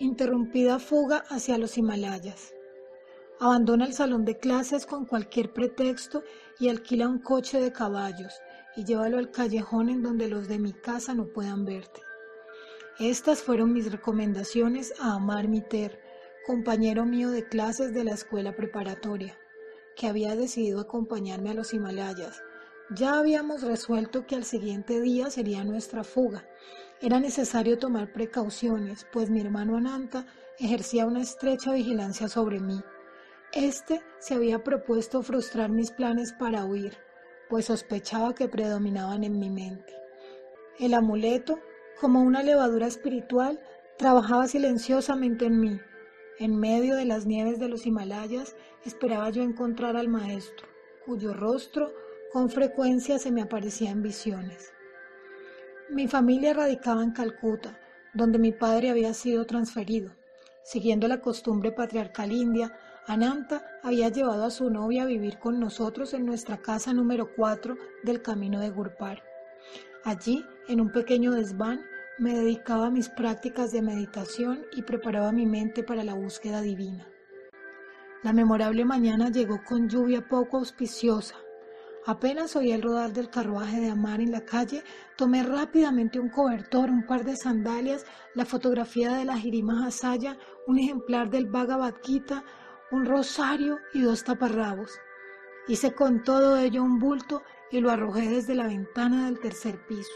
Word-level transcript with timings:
interrumpida 0.00 0.78
fuga 0.78 1.24
hacia 1.28 1.58
los 1.58 1.76
Himalayas. 1.76 2.54
Abandona 3.38 3.84
el 3.84 3.92
salón 3.92 4.24
de 4.24 4.38
clases 4.38 4.86
con 4.86 5.04
cualquier 5.04 5.52
pretexto 5.52 6.24
y 6.58 6.70
alquila 6.70 7.06
un 7.06 7.18
coche 7.18 7.60
de 7.60 7.70
caballos 7.70 8.32
y 8.76 8.84
llévalo 8.84 9.18
al 9.18 9.30
callejón 9.30 9.90
en 9.90 10.02
donde 10.02 10.28
los 10.28 10.48
de 10.48 10.58
mi 10.58 10.72
casa 10.72 11.14
no 11.14 11.26
puedan 11.26 11.66
verte. 11.66 12.00
Estas 12.98 13.42
fueron 13.42 13.74
mis 13.74 13.92
recomendaciones 13.92 14.94
a 15.00 15.14
Amar 15.14 15.48
Miter, 15.48 16.00
compañero 16.46 17.04
mío 17.04 17.30
de 17.30 17.46
clases 17.46 17.92
de 17.92 18.04
la 18.04 18.14
escuela 18.14 18.56
preparatoria, 18.56 19.38
que 19.96 20.06
había 20.06 20.34
decidido 20.34 20.80
acompañarme 20.80 21.50
a 21.50 21.54
los 21.54 21.74
Himalayas. 21.74 22.42
Ya 22.94 23.18
habíamos 23.18 23.62
resuelto 23.62 24.26
que 24.26 24.36
al 24.36 24.44
siguiente 24.44 24.98
día 25.02 25.30
sería 25.30 25.62
nuestra 25.62 26.04
fuga. 26.04 26.46
Era 27.00 27.20
necesario 27.20 27.78
tomar 27.78 28.12
precauciones, 28.12 29.06
pues 29.12 29.30
mi 29.30 29.40
hermano 29.40 29.76
Ananta 29.76 30.26
ejercía 30.58 31.06
una 31.06 31.22
estrecha 31.22 31.72
vigilancia 31.72 32.28
sobre 32.28 32.60
mí. 32.60 32.80
Este 33.52 34.02
se 34.18 34.34
había 34.34 34.62
propuesto 34.62 35.22
frustrar 35.22 35.70
mis 35.70 35.90
planes 35.90 36.32
para 36.32 36.64
huir, 36.64 36.96
pues 37.48 37.66
sospechaba 37.66 38.34
que 38.34 38.48
predominaban 38.48 39.24
en 39.24 39.38
mi 39.38 39.50
mente. 39.50 39.94
El 40.78 40.94
amuleto 40.94 41.58
como 42.00 42.22
una 42.22 42.42
levadura 42.42 42.86
espiritual, 42.86 43.60
trabajaba 43.98 44.48
silenciosamente 44.48 45.44
en 45.44 45.60
mí. 45.60 45.80
En 46.38 46.58
medio 46.58 46.96
de 46.96 47.04
las 47.04 47.26
nieves 47.26 47.60
de 47.60 47.68
los 47.68 47.84
Himalayas 47.84 48.56
esperaba 48.86 49.28
yo 49.28 49.42
encontrar 49.42 49.96
al 49.96 50.08
maestro, 50.08 50.66
cuyo 51.04 51.34
rostro 51.34 51.92
con 52.32 52.48
frecuencia 52.48 53.18
se 53.18 53.30
me 53.30 53.42
aparecía 53.42 53.90
en 53.90 54.02
visiones. 54.02 54.72
Mi 55.90 56.06
familia 56.06 56.54
radicaba 56.54 57.02
en 57.02 57.10
Calcuta, 57.10 57.76
donde 58.14 58.38
mi 58.38 58.52
padre 58.52 58.90
había 58.90 59.12
sido 59.12 59.44
transferido. 59.44 60.12
Siguiendo 60.62 61.08
la 61.08 61.20
costumbre 61.20 61.72
patriarcal 61.72 62.30
india, 62.30 62.72
Ananta 63.08 63.64
había 63.82 64.08
llevado 64.08 64.44
a 64.44 64.50
su 64.50 64.70
novia 64.70 65.02
a 65.02 65.06
vivir 65.06 65.40
con 65.40 65.58
nosotros 65.58 66.14
en 66.14 66.26
nuestra 66.26 66.58
casa 66.58 66.92
número 66.92 67.34
4 67.34 67.76
del 68.04 68.22
camino 68.22 68.60
de 68.60 68.70
Gurpar. 68.70 69.24
Allí, 70.04 70.46
en 70.68 70.80
un 70.80 70.92
pequeño 70.92 71.32
desván, 71.32 71.80
me 72.18 72.34
dedicaba 72.34 72.86
a 72.86 72.90
mis 72.90 73.08
prácticas 73.08 73.72
de 73.72 73.82
meditación 73.82 74.64
y 74.76 74.82
preparaba 74.82 75.32
mi 75.32 75.46
mente 75.46 75.82
para 75.82 76.04
la 76.04 76.14
búsqueda 76.14 76.60
divina. 76.60 77.08
La 78.22 78.32
memorable 78.32 78.84
mañana 78.84 79.28
llegó 79.28 79.64
con 79.64 79.88
lluvia 79.88 80.28
poco 80.28 80.58
auspiciosa. 80.58 81.34
Apenas 82.06 82.56
oí 82.56 82.72
el 82.72 82.82
rodar 82.82 83.12
del 83.12 83.28
carruaje 83.28 83.78
de 83.78 83.90
Amar 83.90 84.20
en 84.20 84.32
la 84.32 84.44
calle, 84.44 84.82
tomé 85.16 85.42
rápidamente 85.42 86.18
un 86.18 86.30
cobertor, 86.30 86.88
un 86.88 87.06
par 87.06 87.24
de 87.24 87.36
sandalias, 87.36 88.06
la 88.34 88.46
fotografía 88.46 89.12
de 89.12 89.26
la 89.26 89.36
Jirima 89.36 89.86
Hasaya, 89.86 90.38
un 90.66 90.78
ejemplar 90.78 91.28
del 91.28 91.46
Bhagavad 91.46 91.94
Gita, 92.02 92.42
un 92.90 93.04
rosario 93.04 93.78
y 93.92 94.00
dos 94.00 94.24
taparrabos. 94.24 94.98
Hice 95.68 95.92
con 95.92 96.24
todo 96.24 96.56
ello 96.56 96.82
un 96.82 96.98
bulto 96.98 97.42
y 97.70 97.80
lo 97.80 97.90
arrojé 97.90 98.28
desde 98.28 98.54
la 98.54 98.66
ventana 98.66 99.26
del 99.26 99.38
tercer 99.38 99.86
piso. 99.86 100.10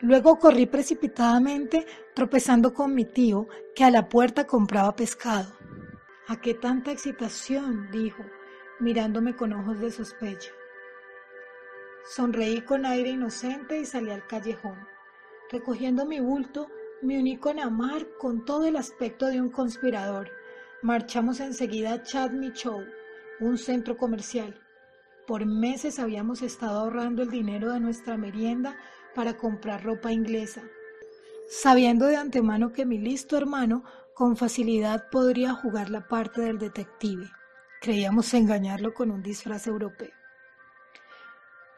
Luego 0.00 0.38
corrí 0.38 0.66
precipitadamente, 0.66 1.86
tropezando 2.14 2.72
con 2.72 2.94
mi 2.94 3.04
tío, 3.04 3.46
que 3.74 3.84
a 3.84 3.90
la 3.90 4.08
puerta 4.08 4.46
compraba 4.46 4.96
pescado. 4.96 5.52
¿A 6.28 6.40
qué 6.40 6.54
tanta 6.54 6.90
excitación? 6.90 7.90
dijo, 7.92 8.24
mirándome 8.80 9.36
con 9.36 9.52
ojos 9.52 9.78
de 9.78 9.92
sospecha. 9.92 10.50
Sonreí 12.04 12.62
con 12.62 12.84
aire 12.84 13.10
inocente 13.10 13.78
y 13.78 13.84
salí 13.84 14.10
al 14.10 14.26
callejón. 14.26 14.76
Recogiendo 15.50 16.04
mi 16.04 16.18
bulto, 16.18 16.68
me 17.00 17.18
uní 17.18 17.36
con 17.36 17.60
Amar 17.60 18.06
con 18.18 18.44
todo 18.44 18.66
el 18.66 18.76
aspecto 18.76 19.26
de 19.26 19.40
un 19.40 19.50
conspirador. 19.50 20.30
Marchamos 20.82 21.38
enseguida 21.38 21.94
a 21.94 22.02
Chadmi 22.02 22.52
Chow, 22.52 22.82
un 23.40 23.56
centro 23.56 23.96
comercial. 23.96 24.60
Por 25.26 25.46
meses 25.46 26.00
habíamos 26.00 26.42
estado 26.42 26.80
ahorrando 26.80 27.22
el 27.22 27.30
dinero 27.30 27.72
de 27.72 27.78
nuestra 27.78 28.16
merienda 28.16 28.76
para 29.14 29.36
comprar 29.36 29.84
ropa 29.84 30.10
inglesa, 30.10 30.62
sabiendo 31.48 32.06
de 32.06 32.16
antemano 32.16 32.72
que 32.72 32.84
mi 32.84 32.98
listo 32.98 33.36
hermano 33.36 33.84
con 34.14 34.36
facilidad 34.36 35.08
podría 35.10 35.54
jugar 35.54 35.88
la 35.88 36.08
parte 36.08 36.40
del 36.40 36.58
detective. 36.58 37.30
Creíamos 37.80 38.34
engañarlo 38.34 38.92
con 38.92 39.10
un 39.10 39.22
disfraz 39.22 39.68
europeo. 39.68 40.21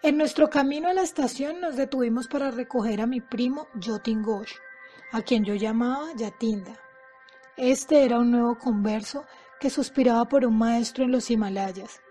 En 0.04 0.18
nuestro 0.18 0.50
camino 0.50 0.90
a 0.90 0.92
la 0.92 1.00
estación 1.00 1.62
nos 1.62 1.76
detuvimos 1.76 2.28
para 2.28 2.50
recoger 2.50 3.00
a 3.00 3.06
mi 3.06 3.22
primo 3.22 3.68
Jotin 3.82 4.22
Ghosh, 4.22 4.52
a 5.12 5.22
quien 5.22 5.46
yo 5.46 5.54
llamaba 5.54 6.12
Yatinda. 6.14 6.78
Este 7.56 8.04
era 8.04 8.18
un 8.18 8.30
nuevo 8.30 8.58
converso 8.58 9.24
que 9.58 9.70
suspiraba 9.70 10.26
por 10.26 10.44
un 10.44 10.58
maestro 10.58 11.04
en 11.04 11.10
los 11.10 11.30
Himalayas. 11.30 12.02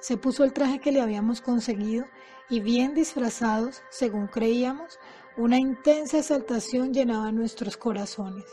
Se 0.00 0.16
puso 0.16 0.42
el 0.42 0.52
traje 0.52 0.80
que 0.80 0.90
le 0.90 1.00
habíamos 1.00 1.40
conseguido 1.40 2.06
y 2.50 2.58
bien 2.58 2.94
disfrazados, 2.94 3.80
según 3.90 4.26
creíamos, 4.26 4.98
una 5.36 5.60
intensa 5.60 6.18
exaltación 6.18 6.92
llenaba 6.92 7.30
nuestros 7.30 7.76
corazones. 7.76 8.46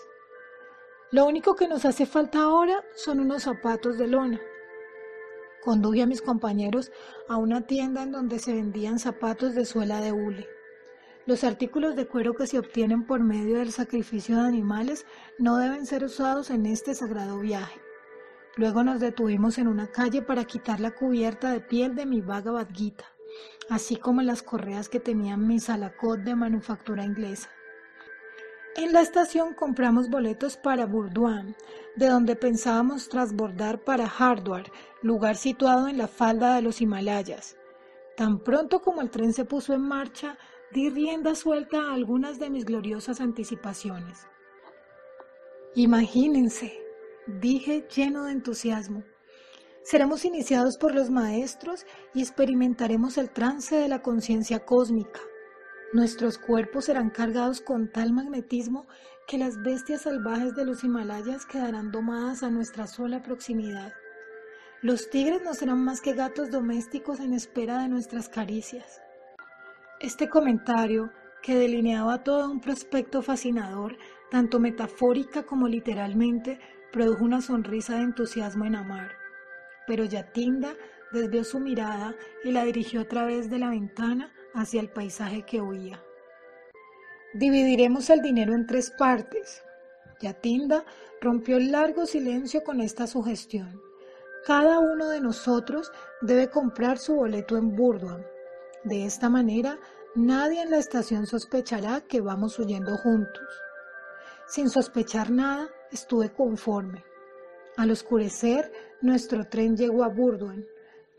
Lo 1.09 1.25
único 1.25 1.55
que 1.55 1.67
nos 1.67 1.83
hace 1.85 2.05
falta 2.05 2.43
ahora 2.43 2.85
son 2.95 3.21
unos 3.21 3.41
zapatos 3.41 3.97
de 3.97 4.05
lona. 4.05 4.39
Conduje 5.63 6.01
a 6.01 6.07
mis 6.07 6.21
compañeros 6.21 6.91
a 7.27 7.37
una 7.37 7.61
tienda 7.61 8.03
en 8.03 8.11
donde 8.11 8.39
se 8.39 8.53
vendían 8.53 8.99
zapatos 8.99 9.55
de 9.55 9.65
suela 9.65 10.01
de 10.01 10.11
hule. 10.11 10.47
Los 11.25 11.43
artículos 11.43 11.95
de 11.95 12.07
cuero 12.07 12.33
que 12.33 12.47
se 12.47 12.59
obtienen 12.59 13.05
por 13.05 13.21
medio 13.21 13.59
del 13.59 13.71
sacrificio 13.71 14.35
de 14.35 14.47
animales 14.47 15.05
no 15.39 15.57
deben 15.57 15.85
ser 15.85 16.03
usados 16.03 16.49
en 16.49 16.65
este 16.65 16.95
sagrado 16.95 17.39
viaje. 17.39 17.79
Luego 18.57 18.83
nos 18.83 18.99
detuvimos 18.99 19.57
en 19.57 19.67
una 19.67 19.87
calle 19.87 20.21
para 20.21 20.45
quitar 20.45 20.79
la 20.79 20.91
cubierta 20.91 21.51
de 21.51 21.61
piel 21.61 21.95
de 21.95 22.05
mi 22.05 22.21
Bhagavad 22.21 22.67
Gita 22.73 23.05
así 23.69 23.95
como 23.95 24.21
las 24.21 24.41
correas 24.41 24.89
que 24.89 24.99
tenían 24.99 25.47
mi 25.47 25.59
salacot 25.59 26.19
de 26.19 26.35
manufactura 26.35 27.03
inglesa. 27.03 27.49
En 28.75 28.91
la 28.91 29.01
estación 29.01 29.53
compramos 29.53 30.09
boletos 30.09 30.57
para 30.57 30.87
Burdwan, 30.87 31.55
de 31.95 32.07
donde 32.07 32.35
pensábamos 32.35 33.07
transbordar 33.07 33.83
para 33.83 34.07
Hardwar, 34.07 34.71
lugar 35.01 35.35
situado 35.35 35.87
en 35.87 35.97
la 35.97 36.07
falda 36.07 36.55
de 36.55 36.63
los 36.63 36.81
Himalayas. 36.81 37.55
Tan 38.17 38.39
pronto 38.39 38.81
como 38.81 39.01
el 39.01 39.11
tren 39.11 39.31
se 39.31 39.45
puso 39.45 39.73
en 39.73 39.81
marcha, 39.81 40.37
di 40.71 40.89
rienda 40.89 41.35
suelta 41.35 41.81
a 41.81 41.93
algunas 41.93 42.39
de 42.39 42.49
mis 42.49 42.65
gloriosas 42.65 43.21
anticipaciones. 43.21 44.27
Imagínense, 45.75 46.73
dije 47.27 47.87
lleno 47.95 48.25
de 48.25 48.31
entusiasmo, 48.31 49.03
Seremos 49.83 50.23
iniciados 50.23 50.77
por 50.77 50.95
los 50.95 51.09
maestros 51.09 51.85
y 52.13 52.21
experimentaremos 52.21 53.17
el 53.17 53.29
trance 53.29 53.75
de 53.75 53.89
la 53.89 54.01
conciencia 54.01 54.63
cósmica. 54.65 55.19
Nuestros 55.93 56.39
cuerpos 56.39 56.85
serán 56.85 57.11
cargados 57.11 57.61
con 57.61 57.87
tal 57.87 58.13
magnetismo 58.13 58.87
que 59.27 59.37
las 59.37 59.61
bestias 59.61 60.01
salvajes 60.01 60.55
de 60.55 60.65
los 60.65 60.83
Himalayas 60.83 61.45
quedarán 61.45 61.91
domadas 61.91 62.41
a 62.41 62.49
nuestra 62.49 62.87
sola 62.87 63.21
proximidad. 63.21 63.93
Los 64.81 65.09
tigres 65.11 65.43
no 65.43 65.53
serán 65.53 65.83
más 65.83 66.01
que 66.01 66.13
gatos 66.13 66.49
domésticos 66.49 67.19
en 67.19 67.33
espera 67.33 67.81
de 67.81 67.89
nuestras 67.89 68.27
caricias. 68.27 69.01
Este 69.99 70.27
comentario, 70.29 71.11
que 71.43 71.55
delineaba 71.55 72.23
todo 72.23 72.49
un 72.49 72.59
prospecto 72.59 73.21
fascinador, 73.21 73.95
tanto 74.31 74.59
metafórica 74.59 75.43
como 75.43 75.67
literalmente, 75.67 76.59
produjo 76.91 77.23
una 77.23 77.41
sonrisa 77.41 77.97
de 77.97 78.01
entusiasmo 78.01 78.65
en 78.65 78.75
Amar 78.75 79.23
pero 79.85 80.05
Yatinda 80.05 80.75
desvió 81.11 81.43
su 81.43 81.59
mirada 81.59 82.15
y 82.43 82.51
la 82.51 82.63
dirigió 82.65 83.01
a 83.01 83.05
través 83.05 83.49
de 83.49 83.59
la 83.59 83.69
ventana 83.69 84.31
hacia 84.53 84.81
el 84.81 84.89
paisaje 84.89 85.43
que 85.43 85.61
oía. 85.61 86.03
Dividiremos 87.33 88.09
el 88.09 88.21
dinero 88.21 88.53
en 88.53 88.67
tres 88.67 88.91
partes. 88.91 89.63
Yatinda 90.21 90.85
rompió 91.19 91.57
el 91.57 91.71
largo 91.71 92.05
silencio 92.05 92.63
con 92.63 92.79
esta 92.79 93.07
sugestión. 93.07 93.81
Cada 94.45 94.79
uno 94.79 95.09
de 95.09 95.19
nosotros 95.19 95.91
debe 96.21 96.49
comprar 96.49 96.97
su 96.97 97.15
boleto 97.15 97.57
en 97.57 97.75
Burdwan. 97.75 98.25
De 98.83 99.05
esta 99.05 99.29
manera, 99.29 99.79
nadie 100.15 100.61
en 100.61 100.69
la 100.69 100.77
estación 100.77 101.25
sospechará 101.25 102.01
que 102.01 102.21
vamos 102.21 102.59
huyendo 102.59 102.97
juntos. 102.97 103.47
Sin 104.47 104.69
sospechar 104.69 105.31
nada, 105.31 105.69
estuve 105.91 106.31
conforme. 106.31 107.03
Al 107.77 107.89
oscurecer, 107.89 108.71
nuestro 109.01 109.45
tren 109.45 109.75
llegó 109.75 110.03
a 110.03 110.09
Burdwan. 110.09 110.65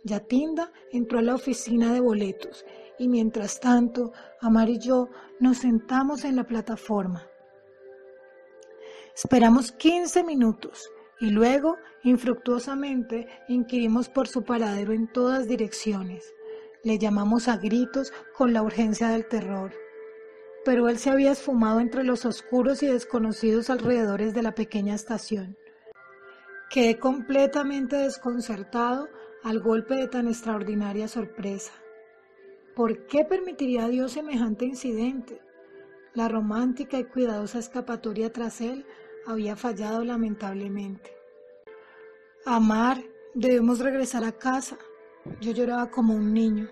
Yatinda 0.05 0.71
entró 0.93 1.19
a 1.19 1.23
la 1.23 1.35
oficina 1.35 1.93
de 1.93 2.01
boletos 2.01 2.65
y 2.99 3.09
mientras 3.09 3.61
tanto, 3.61 4.13
Amar 4.41 4.69
y 4.69 4.79
yo 4.79 5.09
nos 5.41 5.59
sentamos 5.59 6.25
en 6.25 6.37
la 6.37 6.45
plataforma. 6.45 7.27
Esperamos 9.15 9.73
15 9.73 10.25
minutos 10.25 10.91
y 11.21 11.31
luego, 11.31 11.77
infructuosamente, 12.03 13.27
inquirimos 13.49 14.09
por 14.09 14.29
su 14.29 14.43
paradero 14.43 14.93
en 14.93 15.11
todas 15.13 15.47
direcciones. 15.47 16.33
Le 16.83 16.99
llamamos 16.99 17.49
a 17.49 17.57
gritos 17.57 18.13
con 18.37 18.53
la 18.53 18.63
urgencia 18.63 19.09
del 19.09 19.27
terror. 19.29 19.73
pero 20.65 20.89
él 20.89 20.99
se 20.99 21.11
había 21.11 21.33
esfumado 21.33 21.79
entre 21.81 22.05
los 22.05 22.25
oscuros 22.25 22.83
y 22.83 22.87
desconocidos 22.87 23.69
alrededores 23.69 24.33
de 24.33 24.43
la 24.43 24.55
pequeña 24.55 24.95
estación. 24.95 25.59
Quedé 26.71 26.99
completamente 26.99 27.97
desconcertado 27.97 29.09
al 29.43 29.61
golpe 29.61 29.95
de 29.95 30.09
tan 30.09 30.27
extraordinaria 30.27 31.07
sorpresa. 31.07 31.73
¿Por 32.75 33.07
qué 33.07 33.25
permitiría 33.25 33.87
Dios 33.87 34.13
semejante 34.13 34.65
incidente? 34.65 35.41
La 36.13 36.29
romántica 36.29 36.99
y 36.99 37.05
cuidadosa 37.05 37.61
escapatoria 37.61 38.33
tras 38.33 38.61
él 38.61 38.85
había 39.27 39.55
fallado 39.55 40.05
lamentablemente. 40.05 41.17
Amar, 42.45 43.01
debemos 43.33 43.79
regresar 43.79 44.25
a 44.25 44.33
casa. 44.33 44.77
Yo 45.41 45.53
lloraba 45.53 45.91
como 45.91 46.15
un 46.15 46.35
niño. 46.35 46.69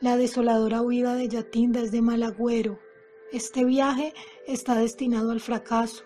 La 0.00 0.16
desoladora 0.16 0.80
huida 0.82 1.14
de 1.16 1.28
Yatinda 1.28 1.80
es 1.80 1.90
de 1.90 2.02
mal 2.02 2.22
agüero. 2.22 2.78
Este 3.32 3.64
viaje 3.64 4.14
está 4.46 4.76
destinado 4.76 5.32
al 5.32 5.40
fracaso. 5.40 6.04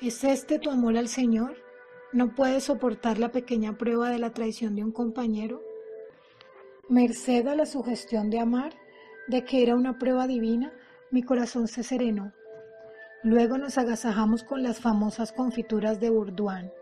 ¿Es 0.00 0.24
este 0.24 0.58
tu 0.58 0.70
amor 0.70 0.96
al 0.96 1.08
Señor? 1.08 1.56
¿No 2.14 2.34
puedes 2.34 2.64
soportar 2.64 3.18
la 3.18 3.32
pequeña 3.32 3.76
prueba 3.76 4.08
de 4.08 4.18
la 4.18 4.32
traición 4.32 4.74
de 4.74 4.82
un 4.82 4.92
compañero? 4.92 5.67
Merced 6.88 7.46
a 7.46 7.54
la 7.54 7.66
sugestión 7.66 8.30
de 8.30 8.38
amar, 8.38 8.72
de 9.26 9.44
que 9.44 9.62
era 9.62 9.74
una 9.74 9.98
prueba 9.98 10.26
divina, 10.26 10.72
mi 11.10 11.22
corazón 11.22 11.68
se 11.68 11.82
serenó. 11.82 12.32
Luego 13.22 13.58
nos 13.58 13.76
agasajamos 13.76 14.42
con 14.42 14.62
las 14.62 14.80
famosas 14.80 15.32
confituras 15.32 16.00
de 16.00 16.08
Burduán. 16.08 16.72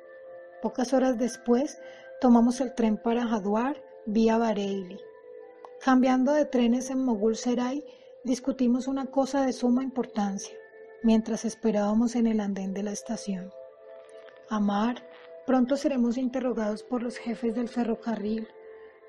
Pocas 0.62 0.92
horas 0.92 1.18
después 1.18 1.80
tomamos 2.20 2.60
el 2.60 2.74
tren 2.74 2.98
para 2.98 3.24
Hadwar 3.24 3.82
vía 4.06 4.38
Bareilly. 4.38 5.00
Cambiando 5.80 6.32
de 6.32 6.44
trenes 6.44 6.90
en 6.90 7.04
Mogul 7.04 7.36
Serai, 7.36 7.84
discutimos 8.22 8.86
una 8.86 9.06
cosa 9.06 9.44
de 9.44 9.52
suma 9.52 9.82
importancia 9.82 10.56
mientras 11.02 11.44
esperábamos 11.44 12.16
en 12.16 12.26
el 12.26 12.40
andén 12.40 12.74
de 12.74 12.82
la 12.82 12.92
estación. 12.92 13.52
Amar, 14.50 15.04
pronto 15.46 15.76
seremos 15.76 16.16
interrogados 16.16 16.82
por 16.82 17.02
los 17.02 17.16
jefes 17.16 17.54
del 17.54 17.68
ferrocarril. 17.68 18.48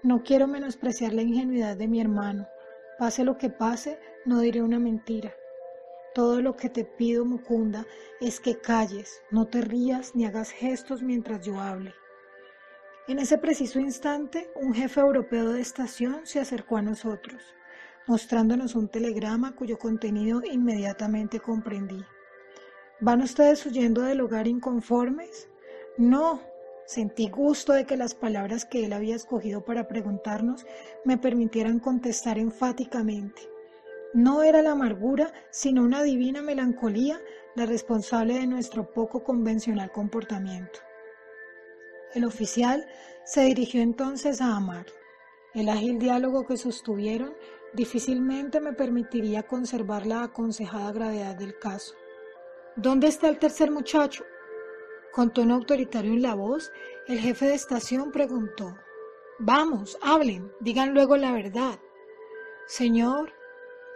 No 0.03 0.23
quiero 0.23 0.47
menospreciar 0.47 1.13
la 1.13 1.23
ingenuidad 1.23 1.75
de 1.75 1.88
mi 1.88 1.99
hermano. 1.99 2.47
Pase 2.99 3.23
lo 3.23 3.38
que 3.38 3.49
pase, 3.49 3.99
no 4.25 4.39
diré 4.39 4.61
una 4.61 4.79
mentira. 4.79 5.33
Todo 6.13 6.41
lo 6.41 6.55
que 6.55 6.69
te 6.69 6.83
pido, 6.83 7.25
Mukunda, 7.25 7.85
es 8.19 8.39
que 8.39 8.59
calles, 8.59 9.21
no 9.31 9.47
te 9.47 9.61
rías 9.61 10.15
ni 10.15 10.25
hagas 10.25 10.51
gestos 10.51 11.01
mientras 11.01 11.45
yo 11.45 11.59
hable. 11.59 11.94
En 13.07 13.19
ese 13.19 13.38
preciso 13.38 13.79
instante, 13.79 14.51
un 14.55 14.73
jefe 14.73 14.99
europeo 14.99 15.53
de 15.53 15.61
estación 15.61 16.25
se 16.25 16.39
acercó 16.39 16.77
a 16.77 16.81
nosotros, 16.81 17.41
mostrándonos 18.05 18.75
un 18.75 18.89
telegrama 18.89 19.55
cuyo 19.55 19.77
contenido 19.77 20.41
inmediatamente 20.44 21.39
comprendí. 21.39 22.03
¿Van 22.99 23.21
ustedes 23.21 23.65
huyendo 23.65 24.01
del 24.01 24.21
hogar 24.21 24.47
inconformes? 24.47 25.49
No, 25.97 26.41
Sentí 26.88 27.28
gusto 27.28 27.74
de 27.74 27.84
que 27.86 27.98
las 27.98 28.16
palabras 28.16 28.63
que 28.63 28.86
él 28.86 28.94
había 28.94 29.18
escogido 29.18 29.66
para 29.66 29.89
preguntarnos 29.89 30.66
me 31.04 31.18
permitieran 31.18 31.80
contestar 31.80 32.38
enfáticamente. 32.38 33.42
No 34.13 34.42
era 34.42 34.62
la 34.62 34.72
amargura, 34.72 35.34
sino 35.51 35.84
una 35.84 36.01
divina 36.01 36.42
melancolía 36.42 37.19
la 37.56 37.66
responsable 37.66 38.36
de 38.36 38.48
nuestro 38.48 38.94
poco 38.94 39.22
convencional 39.22 39.92
comportamiento. 39.92 40.80
El 42.13 42.24
oficial 42.24 42.88
se 43.25 43.42
dirigió 43.42 43.81
entonces 43.81 44.40
a 44.40 44.56
Amar. 44.56 44.86
El 45.54 45.68
ágil 45.68 46.00
diálogo 46.00 46.48
que 46.48 46.56
sostuvieron 46.56 47.33
difícilmente 47.74 48.62
me 48.62 48.72
permitiría 48.72 49.44
conservar 49.44 50.07
la 50.07 50.24
aconsejada 50.24 50.94
gravedad 50.94 51.36
del 51.36 51.60
caso. 51.60 51.95
¿Dónde 52.78 53.07
está 53.07 53.28
el 53.28 53.40
tercer 53.40 53.72
muchacho? 53.72 54.24
Con 55.18 55.31
tono 55.31 55.56
autoritario 55.56 56.14
en 56.14 56.22
la 56.22 56.36
voz, 56.36 56.72
el 57.08 57.18
jefe 57.18 57.48
de 57.48 57.56
estación 57.56 58.12
preguntó, 58.12 58.75
Vamos, 59.40 59.98
hablen, 60.00 60.52
digan 60.60 60.94
luego 60.94 61.18
la 61.18 61.31
verdad. 61.31 61.80
Señor, 62.68 63.34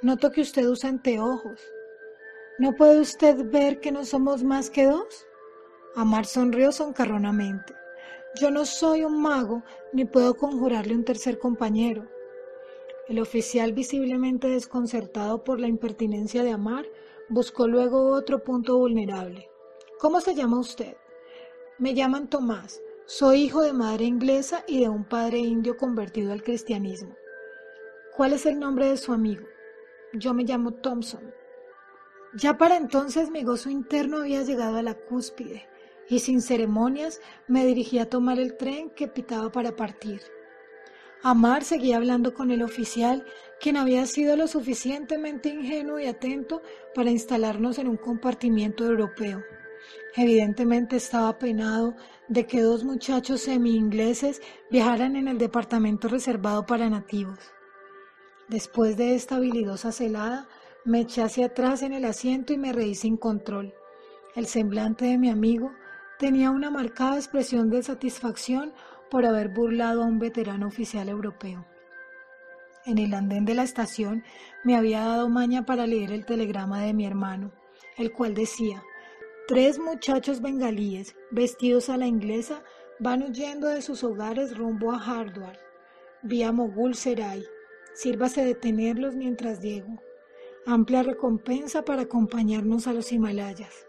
noto 0.02 0.32
que 0.32 0.42
usted 0.42 0.68
usa 0.68 0.90
anteojos. 0.90 1.62
¿No 2.58 2.74
puede 2.74 3.00
usted 3.00 3.52
ver 3.52 3.80
que 3.80 3.92
no 3.92 4.04
somos 4.04 4.44
más 4.44 4.72
que 4.72 4.88
dos? 4.88 5.28
Amar 5.96 6.26
sonrió 6.26 6.72
soncarronamente. 6.72 7.76
Yo 8.42 8.50
no 8.50 8.66
soy 8.66 9.04
un 9.04 9.22
mago 9.22 9.62
ni 9.94 10.06
puedo 10.06 10.36
conjurarle 10.36 10.96
un 10.96 11.06
tercer 11.06 11.38
compañero. 11.38 12.10
El 13.08 13.20
oficial, 13.20 13.74
visiblemente 13.74 14.48
desconcertado 14.48 15.44
por 15.44 15.60
la 15.60 15.68
impertinencia 15.68 16.42
de 16.42 16.50
Amar, 16.50 16.88
buscó 17.30 17.68
luego 17.68 18.08
otro 18.12 18.44
punto 18.44 18.76
vulnerable. 18.80 19.52
¿Cómo 20.00 20.20
se 20.20 20.34
llama 20.34 20.60
usted? 20.60 20.96
Me 21.82 21.96
llaman 21.96 22.30
Tomás, 22.30 22.80
soy 23.08 23.42
hijo 23.42 23.64
de 23.64 23.74
madre 23.74 24.06
inglesa 24.06 24.64
y 24.68 24.82
de 24.82 24.88
un 24.88 25.04
padre 25.04 25.40
indio 25.40 25.78
convertido 25.78 26.32
al 26.32 26.44
cristianismo. 26.44 27.16
¿Cuál 28.16 28.34
es 28.34 28.46
el 28.46 28.60
nombre 28.60 28.88
de 28.88 28.98
su 28.98 29.14
amigo? 29.14 29.48
Yo 30.14 30.36
me 30.36 30.44
llamo 30.44 30.76
Thompson. 30.76 31.34
Ya 32.36 32.60
para 32.60 32.78
entonces 32.78 33.32
mi 33.32 33.44
gozo 33.44 33.72
interno 33.72 34.18
había 34.18 34.44
llegado 34.44 34.78
a 34.78 34.84
la 34.84 34.94
cúspide 34.94 35.68
y 36.08 36.20
sin 36.20 36.44
ceremonias 36.44 37.20
me 37.48 37.66
dirigí 37.66 37.98
a 37.98 38.08
tomar 38.08 38.40
el 38.40 38.58
tren 38.58 38.92
que 38.92 39.08
pitaba 39.08 39.52
para 39.52 39.76
partir. 39.76 40.22
Amar 41.24 41.64
seguía 41.64 41.98
hablando 41.98 42.36
con 42.36 42.52
el 42.52 42.62
oficial, 42.62 43.26
quien 43.60 43.76
había 43.76 44.06
sido 44.06 44.36
lo 44.36 44.48
suficientemente 44.48 45.50
ingenuo 45.50 46.00
y 46.00 46.06
atento 46.06 46.62
para 46.94 47.10
instalarnos 47.10 47.80
en 47.80 47.88
un 47.88 47.98
compartimiento 47.98 48.86
europeo. 48.86 49.42
Evidentemente 50.16 50.98
estaba 50.98 51.38
penado 51.38 51.96
de 52.28 52.46
que 52.46 52.62
dos 52.62 52.84
muchachos 52.84 53.42
semi-ingleses 53.42 54.42
viajaran 54.70 55.16
en 55.16 55.28
el 55.28 55.38
departamento 55.38 56.10
reservado 56.10 56.66
para 56.66 56.90
nativos. 56.90 57.40
Después 58.50 58.98
de 58.98 59.16
esta 59.16 59.38
habilidosa 59.38 59.94
celada, 59.94 60.50
me 60.84 61.02
eché 61.02 61.22
hacia 61.22 61.46
atrás 61.46 61.82
en 61.82 61.94
el 61.94 62.04
asiento 62.04 62.52
y 62.52 62.58
me 62.58 62.74
reí 62.74 62.96
sin 62.96 63.16
control. 63.16 63.74
El 64.36 64.48
semblante 64.48 65.06
de 65.06 65.18
mi 65.18 65.30
amigo 65.30 65.72
tenía 66.20 66.52
una 66.52 66.70
marcada 66.70 67.16
expresión 67.16 67.70
de 67.70 67.82
satisfacción 67.82 68.74
por 69.10 69.26
haber 69.26 69.50
burlado 69.50 70.04
a 70.04 70.06
un 70.06 70.20
veterano 70.20 70.68
oficial 70.68 71.08
europeo. 71.08 71.66
En 72.86 72.98
el 72.98 73.14
andén 73.14 73.46
de 73.46 73.54
la 73.54 73.64
estación 73.64 74.24
me 74.64 74.76
había 74.76 75.06
dado 75.06 75.30
maña 75.30 75.66
para 75.66 75.88
leer 75.88 76.12
el 76.12 76.26
telegrama 76.26 76.82
de 76.82 76.94
mi 76.94 77.06
hermano, 77.06 77.52
el 77.98 78.12
cual 78.12 78.34
decía 78.34 78.84
Tres 79.52 79.80
muchachos 79.80 80.40
bengalíes, 80.40 81.14
vestidos 81.30 81.90
a 81.90 81.98
la 81.98 82.08
inglesa, 82.08 82.64
van 83.00 83.22
huyendo 83.22 83.68
de 83.68 83.82
sus 83.82 84.02
hogares 84.02 84.58
rumbo 84.58 84.94
a 84.94 84.98
Hardwar, 84.98 85.60
vía 86.22 86.54
Mogul 86.54 86.96
Serai. 86.96 87.44
Sírvase 87.94 88.46
de 88.46 88.56
tenerlos 88.56 89.14
mientras 89.14 89.60
llego. 89.60 90.02
Amplia 90.66 91.04
recompensa 91.04 91.84
para 91.84 92.04
acompañarnos 92.04 92.88
a 92.88 92.94
los 92.94 93.12
Himalayas. 93.12 93.88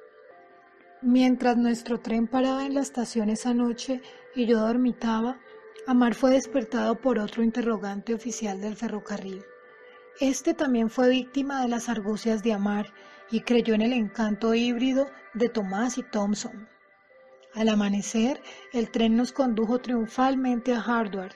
Mientras 1.00 1.56
nuestro 1.56 2.00
tren 2.00 2.26
paraba 2.26 2.66
en 2.66 2.74
la 2.74 2.80
estación 2.80 3.30
esa 3.30 3.54
noche 3.54 4.02
y 4.34 4.46
yo 4.46 4.58
dormitaba, 4.58 5.38
Amar 5.86 6.16
fue 6.16 6.32
despertado 6.32 7.00
por 7.00 7.20
otro 7.20 7.44
interrogante 7.44 8.14
oficial 8.14 8.60
del 8.60 8.74
ferrocarril. 8.74 9.44
Este 10.18 10.54
también 10.54 10.90
fue 10.90 11.08
víctima 11.08 11.62
de 11.62 11.68
las 11.68 11.88
argucias 11.88 12.42
de 12.42 12.52
Amar 12.52 12.92
y 13.30 13.42
creyó 13.42 13.74
en 13.74 13.82
el 13.82 13.92
encanto 13.92 14.54
híbrido 14.54 15.06
de 15.34 15.48
Tomás 15.48 15.96
y 15.98 16.02
Thompson. 16.02 16.68
Al 17.54 17.68
amanecer, 17.68 18.40
el 18.72 18.90
tren 18.90 19.16
nos 19.16 19.32
condujo 19.32 19.78
triunfalmente 19.80 20.74
a 20.74 20.80
Hardware. 20.80 21.34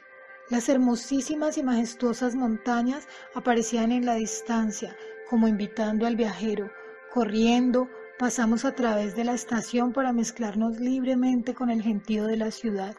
Las 0.51 0.69
hermosísimas 0.69 1.59
y 1.59 1.63
majestuosas 1.63 2.35
montañas 2.35 3.09
aparecían 3.35 3.93
en 3.93 4.07
la 4.07 4.15
distancia, 4.15 4.97
como 5.29 5.49
invitando 5.49 6.07
al 6.07 6.17
viajero. 6.17 6.71
Corriendo, 7.13 7.89
pasamos 8.19 8.65
a 8.65 8.75
través 8.75 9.17
de 9.17 9.25
la 9.25 9.35
estación 9.35 9.93
para 9.93 10.13
mezclarnos 10.13 10.79
libremente 10.79 11.55
con 11.55 11.71
el 11.71 11.83
gentío 11.83 12.27
de 12.27 12.37
la 12.37 12.51
ciudad. 12.51 12.95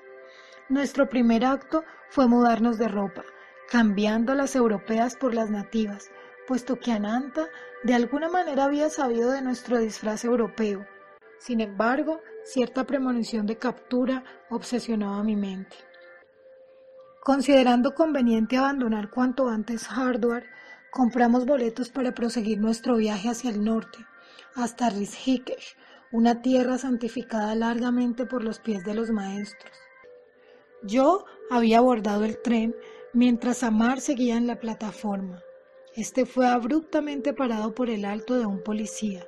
Nuestro 0.70 1.08
primer 1.08 1.46
acto 1.46 1.84
fue 2.10 2.28
mudarnos 2.28 2.78
de 2.78 2.88
ropa, 2.88 3.24
cambiando 3.70 4.34
las 4.34 4.56
europeas 4.56 5.16
por 5.16 5.34
las 5.34 5.50
nativas, 5.50 6.10
puesto 6.48 6.80
que 6.80 6.92
Ananta 6.92 7.48
de 7.84 7.94
alguna 7.94 8.30
manera 8.30 8.64
había 8.66 8.90
sabido 8.90 9.32
de 9.32 9.42
nuestro 9.42 9.78
disfraz 9.78 10.24
europeo. 10.24 10.88
Sin 11.40 11.62
embargo, 11.62 12.22
cierta 12.44 12.86
premonición 12.86 13.46
de 13.46 13.58
captura 13.58 14.24
obsesionaba 14.50 15.24
mi 15.24 15.36
mente. 15.36 15.76
Considerando 17.22 17.94
conveniente 17.94 18.58
abandonar 18.58 19.10
cuanto 19.12 19.50
antes 19.50 19.88
Hardware, 19.88 20.46
compramos 20.90 21.46
boletos 21.46 21.90
para 21.90 22.14
proseguir 22.14 22.60
nuestro 22.60 22.96
viaje 22.96 23.30
hacia 23.30 23.50
el 23.52 23.64
norte, 23.64 24.00
hasta 24.56 24.90
Rishikesh, 24.90 25.76
una 26.12 26.42
tierra 26.42 26.78
santificada 26.78 27.54
largamente 27.54 28.26
por 28.26 28.44
los 28.44 28.60
pies 28.60 28.84
de 28.86 28.96
los 28.96 29.12
maestros. 29.12 29.78
Yo 30.84 31.26
había 31.52 31.80
abordado 31.80 32.24
el 32.24 32.42
tren 32.42 32.74
mientras 33.14 33.64
Amar 33.64 34.00
seguía 34.00 34.38
en 34.38 34.48
la 34.48 34.60
plataforma. 34.60 35.44
Este 35.98 36.28
fue 36.28 36.48
abruptamente 36.48 37.34
parado 37.34 37.74
por 37.74 37.90
el 37.90 38.06
alto 38.06 38.38
de 38.38 38.46
un 38.46 38.62
policía. 38.62 39.26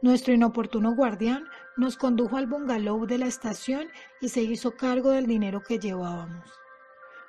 Nuestro 0.00 0.34
inoportuno 0.34 0.96
guardián 0.96 1.44
nos 1.76 1.96
condujo 1.96 2.36
al 2.36 2.48
bungalow 2.48 3.06
de 3.06 3.18
la 3.18 3.26
estación 3.26 3.86
y 4.20 4.30
se 4.30 4.42
hizo 4.42 4.72
cargo 4.72 5.10
del 5.10 5.28
dinero 5.28 5.62
que 5.62 5.78
llevábamos. 5.78 6.50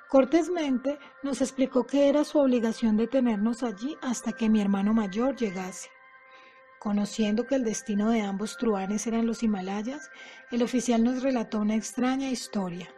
Cortésmente 0.08 0.98
nos 1.22 1.42
explicó 1.42 1.86
que 1.86 2.08
era 2.08 2.24
su 2.24 2.40
obligación 2.40 2.96
detenernos 2.96 3.62
allí 3.62 3.96
hasta 4.02 4.32
que 4.32 4.50
mi 4.50 4.60
hermano 4.60 4.92
mayor 4.94 5.36
llegase. 5.36 5.88
Conociendo 6.80 7.46
que 7.46 7.54
el 7.54 7.62
destino 7.62 8.10
de 8.10 8.22
ambos 8.22 8.56
truanes 8.56 9.06
eran 9.06 9.28
los 9.28 9.44
Himalayas, 9.44 10.10
el 10.50 10.64
oficial 10.64 11.04
nos 11.04 11.22
relató 11.22 11.60
una 11.60 11.76
extraña 11.76 12.30
historia. 12.30 12.88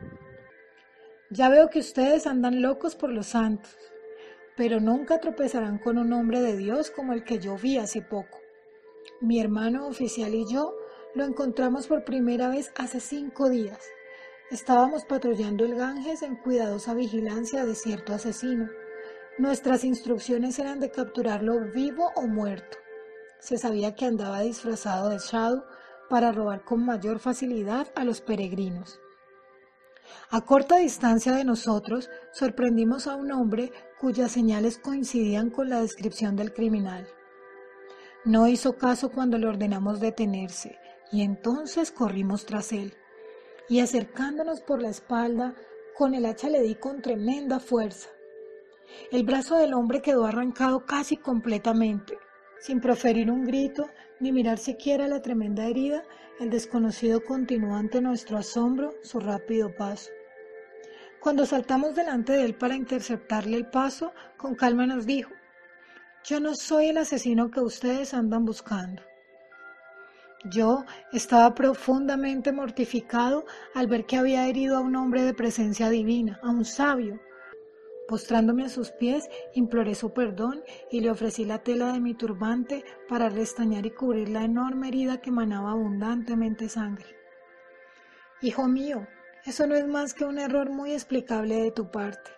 Ya 1.29 1.51
veo 1.51 1.69
que 1.69 1.81
ustedes 1.81 2.27
andan 2.27 2.63
locos 2.63 2.97
por 2.97 3.11
los 3.11 3.27
santos, 3.27 3.77
pero 4.57 4.81
nunca 4.81 5.21
tropezarán 5.21 5.79
con 5.79 5.99
un 5.99 6.13
hombre 6.13 6.41
de 6.41 6.57
Dios 6.57 6.91
como 6.91 7.13
el 7.13 7.25
que 7.25 7.39
yo 7.39 7.57
vi 7.57 7.79
hace 7.79 8.03
poco. 8.03 8.39
Mi 9.21 9.41
hermano 9.41 9.87
oficial 9.87 10.35
y 10.35 10.47
yo 10.51 10.75
lo 11.15 11.25
encontramos 11.25 11.87
por 11.87 12.05
primera 12.05 12.49
vez 12.49 12.73
hace 12.77 13.01
cinco 13.01 13.49
días. 13.49 13.81
Estábamos 14.51 15.05
patrullando 15.05 15.65
el 15.65 15.75
Ganges 15.75 16.23
en 16.23 16.37
cuidadosa 16.37 16.95
vigilancia 16.95 17.65
de 17.65 17.75
cierto 17.75 18.15
asesino. 18.15 18.69
Nuestras 19.39 19.85
instrucciones 19.85 20.59
eran 20.59 20.81
de 20.81 20.91
capturarlo 20.91 21.73
vivo 21.75 22.11
o 22.15 22.27
muerto. 22.27 22.79
Se 23.41 23.59
sabía 23.59 23.95
que 23.95 24.07
andaba 24.07 24.41
disfrazado 24.41 25.11
de 25.11 25.19
Shadow 25.19 25.65
para 26.09 26.33
robar 26.33 26.65
con 26.65 26.85
mayor 26.85 27.19
facilidad 27.19 27.89
a 27.95 28.05
los 28.05 28.21
peregrinos. 28.21 29.01
A 30.31 30.43
corta 30.43 30.77
distancia 30.77 31.33
de 31.33 31.45
nosotros 31.45 32.09
sorprendimos 32.33 33.07
a 33.07 33.17
un 33.17 33.33
hombre 33.33 33.73
cuyas 34.01 34.33
señales 34.33 34.79
coincidían 34.79 35.51
con 35.51 35.69
la 35.69 35.81
descripción 35.81 36.37
del 36.37 36.53
criminal. 36.53 37.09
No 38.25 38.49
hizo 38.49 38.77
caso 38.77 39.11
cuando 39.11 39.39
le 39.39 39.47
ordenamos 39.47 40.01
detenerse 40.01 40.79
y 41.13 41.23
entonces 41.23 41.91
corrimos 41.93 42.45
tras 42.47 42.73
él. 42.73 42.95
Y 43.69 43.81
acercándonos 43.81 44.61
por 44.61 44.81
la 44.83 44.91
espalda, 44.91 45.55
con 45.97 46.15
el 46.15 46.27
hacha 46.27 46.49
le 46.49 46.61
di 46.63 46.75
con 46.75 47.03
tremenda 47.03 47.59
fuerza. 47.59 48.11
El 49.11 49.25
brazo 49.25 49.57
del 49.57 49.75
hombre 49.75 50.03
quedó 50.03 50.27
arrancado 50.27 50.87
casi 50.87 51.17
completamente. 51.17 52.19
Sin 52.61 52.81
proferir 52.81 53.31
un 53.31 53.45
grito 53.45 53.89
ni 54.21 54.33
mirar 54.33 54.59
siquiera 54.59 55.09
la 55.09 55.23
tremenda 55.23 55.67
herida, 55.67 56.05
el 56.39 56.51
desconocido 56.51 57.25
continuó 57.25 57.77
ante 57.77 58.01
nuestro 58.01 58.39
asombro 58.39 58.95
su 59.03 59.21
rápido 59.21 59.75
paso. 59.75 60.11
Cuando 61.21 61.47
saltamos 61.47 61.95
delante 61.95 62.33
de 62.33 62.45
él 62.45 62.55
para 62.55 62.77
interceptarle 62.77 63.57
el 63.57 63.67
paso, 63.67 64.13
con 64.37 64.55
calma 64.55 64.87
nos 64.87 65.07
dijo, 65.07 65.33
yo 66.25 66.41
no 66.41 66.55
soy 66.55 66.89
el 66.89 66.99
asesino 66.99 67.51
que 67.51 67.61
ustedes 67.61 68.15
andan 68.15 68.45
buscando. 68.45 69.03
Yo 70.45 70.85
estaba 71.13 71.55
profundamente 71.55 72.53
mortificado 72.53 73.45
al 73.75 73.87
ver 73.87 74.07
que 74.07 74.17
había 74.17 74.47
herido 74.47 74.77
a 74.77 74.81
un 74.81 74.95
hombre 74.97 75.23
de 75.23 75.35
presencia 75.35 75.91
divina, 75.91 76.39
a 76.43 76.51
un 76.51 76.65
sabio, 76.65 77.21
Postrándome 78.09 78.65
a 78.65 78.69
sus 78.69 78.93
pies, 78.93 79.29
imploré 79.55 79.97
su 79.97 80.13
perdón 80.13 80.63
y 80.93 81.01
le 81.01 81.11
ofrecí 81.11 81.45
la 81.45 81.59
tela 81.65 81.93
de 81.93 81.99
mi 81.99 82.15
turbante 82.15 82.85
para 83.09 83.29
restañar 83.29 83.85
y 83.85 83.91
cubrir 83.91 84.29
la 84.29 84.45
enorme 84.45 84.89
herida 84.89 85.21
que 85.21 85.33
manaba 85.33 85.73
abundantemente 85.73 86.69
sangre. 86.69 87.07
Hijo 88.43 88.69
mío, 88.69 89.09
eso 89.47 89.67
no 89.67 89.77
es 89.77 89.87
más 89.87 90.13
que 90.13 90.25
un 90.25 90.39
error 90.39 90.71
muy 90.71 90.93
explicable 90.93 91.63
de 91.63 91.71
tu 91.71 91.91
parte. 91.91 92.33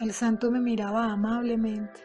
El 0.00 0.12
santo 0.12 0.50
me 0.50 0.60
miraba 0.60 1.04
amablemente. 1.04 2.00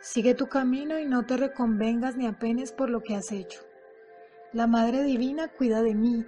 Sigue 0.00 0.34
tu 0.34 0.48
camino 0.48 0.98
y 0.98 1.06
no 1.06 1.26
te 1.26 1.36
reconvengas 1.36 2.16
ni 2.16 2.26
apenes 2.26 2.72
por 2.72 2.88
lo 2.88 3.02
que 3.02 3.14
has 3.14 3.30
hecho. 3.32 3.60
La 4.52 4.66
Madre 4.66 5.02
Divina 5.02 5.48
cuida 5.48 5.82
de 5.82 5.94
mí. 5.94 6.24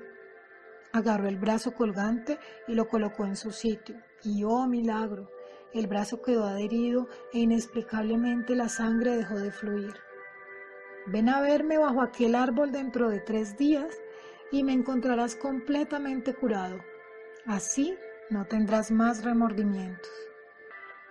Agarró 0.92 1.28
el 1.28 1.38
brazo 1.38 1.72
colgante 1.72 2.38
y 2.66 2.74
lo 2.74 2.88
colocó 2.88 3.24
en 3.24 3.36
su 3.36 3.52
sitio. 3.52 3.96
Y 4.22 4.44
oh 4.44 4.66
milagro, 4.66 5.30
el 5.72 5.86
brazo 5.86 6.20
quedó 6.20 6.44
adherido 6.44 7.08
e 7.32 7.38
inexplicablemente 7.38 8.54
la 8.54 8.68
sangre 8.68 9.16
dejó 9.16 9.36
de 9.36 9.50
fluir. 9.50 9.94
Ven 11.06 11.30
a 11.30 11.40
verme 11.40 11.78
bajo 11.78 12.02
aquel 12.02 12.34
árbol 12.34 12.70
dentro 12.70 13.08
de 13.08 13.20
tres 13.20 13.56
días 13.56 13.96
y 14.52 14.62
me 14.62 14.74
encontrarás 14.74 15.36
completamente 15.36 16.34
curado. 16.34 16.78
Así 17.48 17.96
no 18.28 18.44
tendrás 18.44 18.90
más 18.90 19.24
remordimientos. 19.24 20.10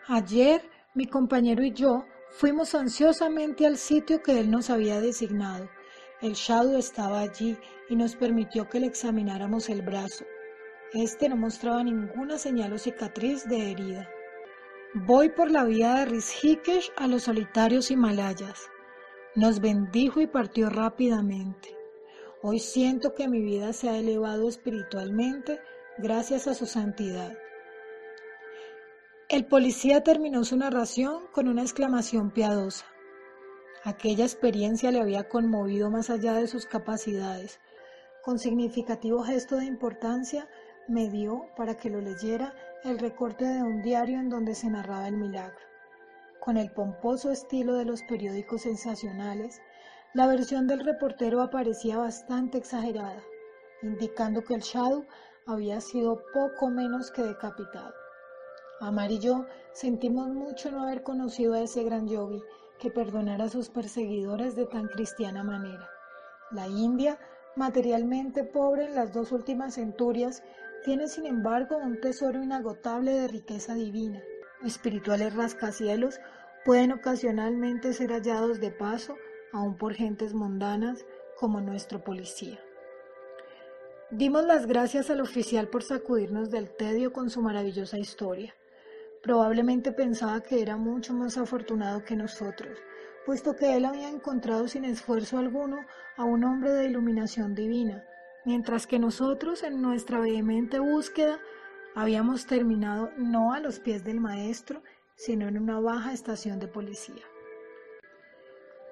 Ayer 0.06 0.62
mi 0.94 1.08
compañero 1.08 1.63
y 1.63 1.72
yo 1.74 2.06
fuimos 2.29 2.75
ansiosamente 2.75 3.65
al 3.65 3.75
sitio 3.75 4.22
que 4.22 4.39
él 4.39 4.51
nos 4.51 4.70
había 4.70 5.01
designado. 5.01 5.67
El 6.22 6.34
Shadow 6.34 6.77
estaba 6.77 7.22
allí 7.22 7.58
y 7.89 7.96
nos 7.96 8.15
permitió 8.15 8.70
que 8.70 8.79
le 8.79 8.86
examináramos 8.86 9.67
el 9.70 9.82
brazo. 9.82 10.25
Este 10.94 11.27
no 11.27 11.38
mostraba 11.38 11.84
ninguna 11.84 12.38
señal 12.38 12.72
o 12.72 12.77
cicatriz 12.77 13.50
de 13.50 13.72
herida. 13.72 14.08
Voy 14.94 15.29
por 15.29 15.50
la 15.50 15.63
vía 15.63 15.96
de 15.96 16.06
Rishikesh 16.06 16.91
a 16.98 17.08
los 17.08 17.24
solitarios 17.24 17.89
Himalayas. 17.89 18.70
Nos 19.34 19.60
bendijo 19.60 20.22
y 20.22 20.27
partió 20.27 20.70
rápidamente. 20.70 21.75
Hoy 22.44 22.60
siento 22.60 23.15
que 23.15 23.27
mi 23.27 23.41
vida 23.41 23.74
se 23.74 23.89
ha 23.89 23.98
elevado 23.98 24.48
espiritualmente 24.48 25.60
gracias 25.98 26.48
a 26.48 26.54
su 26.54 26.68
santidad. 26.68 27.34
El 29.30 29.46
policía 29.46 30.04
terminó 30.04 30.44
su 30.44 30.56
narración 30.56 31.27
con 31.32 31.48
una 31.48 31.63
exclamación 31.63 32.32
piadosa. 32.32 32.86
Aquella 33.84 34.24
experiencia 34.24 34.92
le 34.92 35.01
había 35.01 35.27
conmovido 35.27 35.89
más 35.89 36.10
allá 36.10 36.34
de 36.34 36.48
sus 36.48 36.66
capacidades. 36.66 37.60
Con 38.24 38.38
significativo 38.38 39.24
gesto 39.24 39.56
de 39.56 39.66
importancia, 39.66 40.48
me 40.88 41.10
dio 41.10 41.48
para 41.56 41.77
que 41.77 41.89
lo 41.89 42.00
leyera 42.00 42.54
el 42.84 43.00
recorte 43.00 43.46
de 43.46 43.63
un 43.63 43.82
diario 43.82 44.20
en 44.20 44.30
donde 44.30 44.56
se 44.56 44.70
narraba 44.70 45.08
el 45.08 45.18
milagro. 45.18 45.58
Con 46.39 46.58
el 46.58 46.72
pomposo 46.72 47.32
estilo 47.32 47.74
de 47.74 47.86
los 47.86 48.04
periódicos 48.04 48.62
sensacionales, 48.62 49.60
la 50.13 50.27
versión 50.27 50.68
del 50.68 50.86
reportero 50.86 51.42
aparecía 51.42 51.98
bastante 51.98 52.58
exagerada, 52.58 53.22
indicando 53.82 54.44
que 54.44 54.54
el 54.54 54.62
Shadow 54.62 55.06
había 55.48 55.80
sido 55.82 56.22
poco 56.34 56.70
menos 56.70 57.10
que 57.10 57.24
decapitado. 57.24 57.94
Amar 58.80 59.12
y 59.12 59.20
yo 59.20 59.46
sentimos 59.72 60.27
mucho 60.27 60.72
no 60.72 60.84
haber 60.84 61.01
conocido 61.01 61.54
a 61.54 61.62
ese 61.62 61.84
gran 61.84 62.08
yogi 62.08 62.44
que 62.80 62.92
perdonara 62.92 63.46
a 63.46 63.50
sus 63.50 63.70
perseguidores 63.70 64.56
de 64.56 64.66
tan 64.66 64.88
cristiana 64.88 65.44
manera. 65.44 65.89
La 66.51 66.68
India, 66.68 67.18
materialmente 67.56 68.44
pobre 68.44 68.86
en 68.86 68.96
las 68.96 69.13
dos 69.13 69.32
últimas 69.32 69.75
centurias, 69.75 70.44
tiene 70.84 71.08
sin 71.08 71.25
embargo 71.25 71.77
un 71.77 72.00
tesoro 72.00 72.44
inagotable 72.44 73.13
de 73.13 73.27
riqueza 73.27 73.74
divina. 73.74 74.22
Espirituales 74.63 75.36
rascacielos 75.36 76.20
pueden 76.66 76.92
ocasionalmente 76.92 77.94
ser 77.94 78.12
hallados 78.12 78.60
de 78.60 78.72
paso, 78.72 79.16
aun 79.54 79.77
por 79.77 79.94
gentes 79.94 80.34
mundanas 80.34 81.06
como 81.39 81.62
nuestro 81.62 82.04
policía. 82.04 82.60
Dimos 84.11 84.45
las 84.45 84.67
gracias 84.67 85.09
al 85.09 85.19
oficial 85.19 85.67
por 85.67 85.83
sacudirnos 85.83 86.49
del 86.49 86.69
tedio 86.69 87.11
con 87.11 87.29
su 87.29 87.41
maravillosa 87.41 87.97
historia. 87.97 88.55
Probablemente 89.21 89.91
pensaba 89.91 90.39
que 90.41 90.61
era 90.61 90.77
mucho 90.77 91.13
más 91.13 91.37
afortunado 91.37 92.05
que 92.05 92.15
nosotros, 92.15 92.79
puesto 93.25 93.57
que 93.57 93.75
él 93.75 93.83
había 93.83 94.07
encontrado 94.07 94.69
sin 94.69 94.85
esfuerzo 94.85 95.37
alguno 95.37 95.79
a 96.15 96.23
un 96.23 96.45
hombre 96.45 96.71
de 96.71 96.85
iluminación 96.85 97.53
divina, 97.53 98.05
mientras 98.45 98.87
que 98.87 98.97
nosotros 98.97 99.61
en 99.63 99.81
nuestra 99.81 100.21
vehemente 100.21 100.79
búsqueda 100.79 101.41
habíamos 101.93 102.45
terminado 102.45 103.11
no 103.17 103.51
a 103.51 103.59
los 103.59 103.79
pies 103.79 104.05
del 104.05 104.21
maestro, 104.21 104.83
sino 105.15 105.49
en 105.49 105.57
una 105.57 105.81
baja 105.81 106.13
estación 106.13 106.59
de 106.59 106.69
policía. 106.69 107.25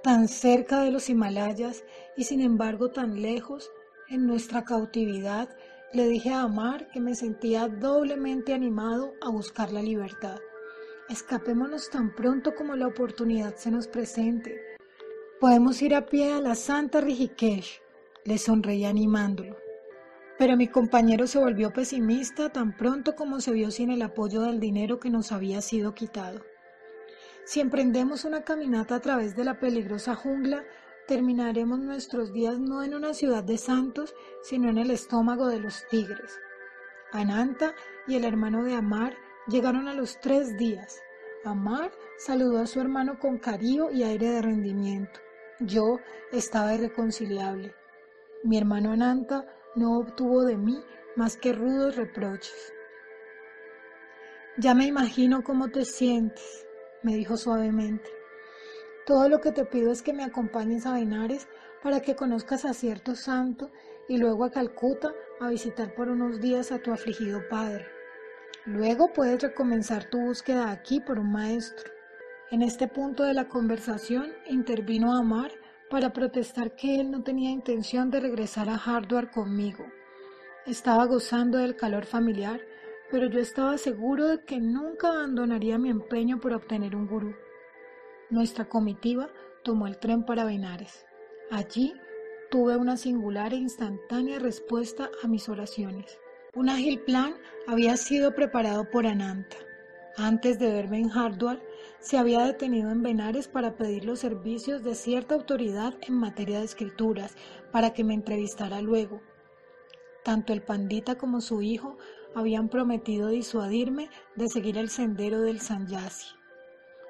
Tan 0.04 0.28
cerca 0.28 0.82
de 0.82 0.92
los 0.92 1.10
Himalayas 1.10 1.86
y 2.18 2.26
sin 2.26 2.42
embargo 2.42 2.92
tan 2.92 3.22
lejos, 3.22 3.72
en 4.10 4.28
nuestra 4.28 4.64
cautividad, 4.64 5.50
le 5.94 6.08
dije 6.08 6.32
a 6.32 6.42
Amar 6.42 6.88
que 6.90 7.00
me 7.00 7.16
sentía 7.16 7.68
doblemente 7.68 8.54
animado 8.54 9.14
a 9.22 9.30
buscar 9.30 9.72
la 9.72 9.82
libertad. 9.82 10.40
Escapémonos 11.10 11.90
tan 11.90 12.14
pronto 12.16 12.56
como 12.56 12.76
la 12.76 12.88
oportunidad 12.88 13.56
se 13.56 13.72
nos 13.72 13.88
presente. 13.88 14.60
Podemos 15.40 15.82
ir 15.82 15.96
a 15.96 16.06
pie 16.06 16.34
a 16.34 16.42
la 16.42 16.56
Santa 16.56 17.02
Rishikesh, 17.02 17.82
le 18.26 18.38
sonreí 18.38 18.86
animándolo. 18.86 19.56
Pero 20.38 20.58
mi 20.58 20.68
compañero 20.68 21.28
se 21.28 21.40
volvió 21.40 21.72
pesimista 21.72 22.50
tan 22.50 22.76
pronto 22.76 23.16
como 23.16 23.40
se 23.40 23.52
vio 23.54 23.72
sin 23.72 23.90
el 23.92 24.02
apoyo 24.02 24.42
del 24.42 24.60
dinero 24.60 25.00
que 25.00 25.10
nos 25.10 25.32
había 25.32 25.62
sido 25.62 25.94
quitado. 25.94 26.42
Si 27.46 27.60
emprendemos 27.62 28.26
una 28.26 28.44
caminata 28.44 28.96
a 28.96 29.00
través 29.00 29.36
de 29.36 29.46
la 29.46 29.60
peligrosa 29.60 30.16
jungla, 30.16 30.66
terminaremos 31.08 31.80
nuestros 31.80 32.34
días 32.34 32.60
no 32.60 32.84
en 32.84 32.96
una 32.96 33.14
ciudad 33.14 33.44
de 33.44 33.58
santos, 33.58 34.16
sino 34.42 34.70
en 34.70 34.78
el 34.78 34.92
estómago 34.92 35.48
de 35.48 35.60
los 35.60 35.86
tigres. 35.90 36.40
Ananta 37.12 37.74
y 38.08 38.16
el 38.16 38.26
hermano 38.26 38.64
de 38.64 38.76
Amar 38.76 39.16
llegaron 39.48 39.88
a 39.88 39.94
los 39.94 40.20
tres 40.20 40.58
días. 40.58 41.02
Amar 41.44 41.92
saludó 42.18 42.60
a 42.60 42.68
su 42.68 42.80
hermano 42.80 43.20
con 43.20 43.38
cariño 43.38 43.92
y 43.92 44.04
aire 44.04 44.30
de 44.30 44.42
rendimiento. 44.42 45.20
Yo 45.60 46.00
estaba 46.32 46.74
irreconciliable. 46.74 47.74
Mi 48.44 48.58
hermano 48.58 48.92
Ananta 48.92 49.46
no 49.76 49.98
obtuvo 49.98 50.44
de 50.44 50.58
mí 50.58 50.84
más 51.16 51.38
que 51.38 51.54
rudos 51.54 51.96
reproches. 51.96 52.74
Ya 54.58 54.74
me 54.74 54.86
imagino 54.86 55.44
cómo 55.44 55.70
te 55.70 55.86
sientes, 55.86 56.66
me 57.04 57.16
dijo 57.16 57.38
suavemente. 57.38 58.10
Todo 59.06 59.30
lo 59.30 59.40
que 59.40 59.52
te 59.52 59.66
pido 59.66 59.92
es 59.92 60.02
que 60.02 60.14
me 60.14 60.24
acompañes 60.24 60.88
a 60.88 60.94
Benares 60.94 61.48
para 61.84 62.00
que 62.00 62.16
conozcas 62.16 62.66
a 62.66 62.74
cierto 62.74 63.14
santo 63.14 63.70
y 64.10 64.18
luego 64.18 64.44
a 64.44 64.50
Calcuta 64.50 65.14
a 65.40 65.50
visitar 65.50 65.94
por 65.94 66.10
unos 66.10 66.42
días 66.42 66.72
a 66.72 66.80
tu 66.80 66.92
afligido 66.92 67.48
padre. 67.48 67.86
Luego 68.66 69.14
puedes 69.14 69.44
recomenzar 69.44 70.10
tu 70.10 70.20
búsqueda 70.20 70.72
aquí 70.72 71.00
por 71.02 71.20
un 71.20 71.32
maestro. 71.32 71.92
En 72.50 72.64
este 72.64 72.88
punto 72.88 73.24
de 73.24 73.36
la 73.36 73.48
conversación 73.48 74.34
intervino 74.48 75.16
Amar 75.16 75.52
para 75.88 76.12
protestar 76.12 76.76
que 76.76 77.00
él 77.00 77.12
no 77.12 77.22
tenía 77.22 77.52
intención 77.52 78.10
de 78.10 78.22
regresar 78.22 78.70
a 78.70 78.78
Hardware 78.80 79.30
conmigo. 79.30 79.86
Estaba 80.66 81.06
gozando 81.06 81.60
del 81.60 81.76
calor 81.76 82.06
familiar, 82.06 82.60
pero 83.12 83.28
yo 83.28 83.40
estaba 83.40 83.78
seguro 83.78 84.28
de 84.28 84.44
que 84.46 84.60
nunca 84.60 85.10
abandonaría 85.10 85.78
mi 85.78 85.92
empeño 85.92 86.40
por 86.40 86.54
obtener 86.54 86.96
un 86.96 87.06
gurú. 87.06 87.36
Nuestra 88.30 88.66
comitiva 88.66 89.30
tomó 89.64 89.88
el 89.88 89.98
tren 89.98 90.26
para 90.26 90.46
Benares. 90.46 91.06
Allí 91.52 91.94
tuve 92.50 92.76
una 92.76 92.98
singular 92.98 93.54
e 93.54 93.58
instantánea 93.58 94.40
respuesta 94.40 95.12
a 95.24 95.28
mis 95.28 95.48
oraciones. 95.48 96.20
Un 96.56 96.70
ágil 96.70 97.02
plan 97.02 97.36
había 97.68 97.98
sido 97.98 98.34
preparado 98.34 98.90
por 98.90 99.06
Ananta. 99.06 99.58
Antes 100.18 100.58
de 100.58 100.72
verme 100.72 101.00
en 101.00 101.10
Hardware, 101.10 101.62
se 102.00 102.18
había 102.18 102.40
detenido 102.46 102.90
en 102.90 103.04
Benares 103.04 103.48
para 103.48 103.76
pedir 103.76 104.06
los 104.06 104.20
servicios 104.20 104.84
de 104.84 104.96
cierta 104.96 105.36
autoridad 105.36 105.94
en 106.02 106.16
materia 106.16 106.60
de 106.60 106.66
escrituras 106.66 107.36
para 107.72 107.94
que 107.94 108.04
me 108.04 108.14
entrevistara 108.14 108.82
luego. 108.82 109.22
Tanto 110.24 110.54
el 110.54 110.64
pandita 110.64 111.16
como 111.16 111.42
su 111.42 111.62
hijo 111.62 111.98
habían 112.34 112.70
prometido 112.70 113.28
disuadirme 113.28 114.10
de 114.36 114.48
seguir 114.48 114.78
el 114.78 114.90
sendero 114.90 115.42
del 115.42 115.60
Sanyasi. 115.60 116.34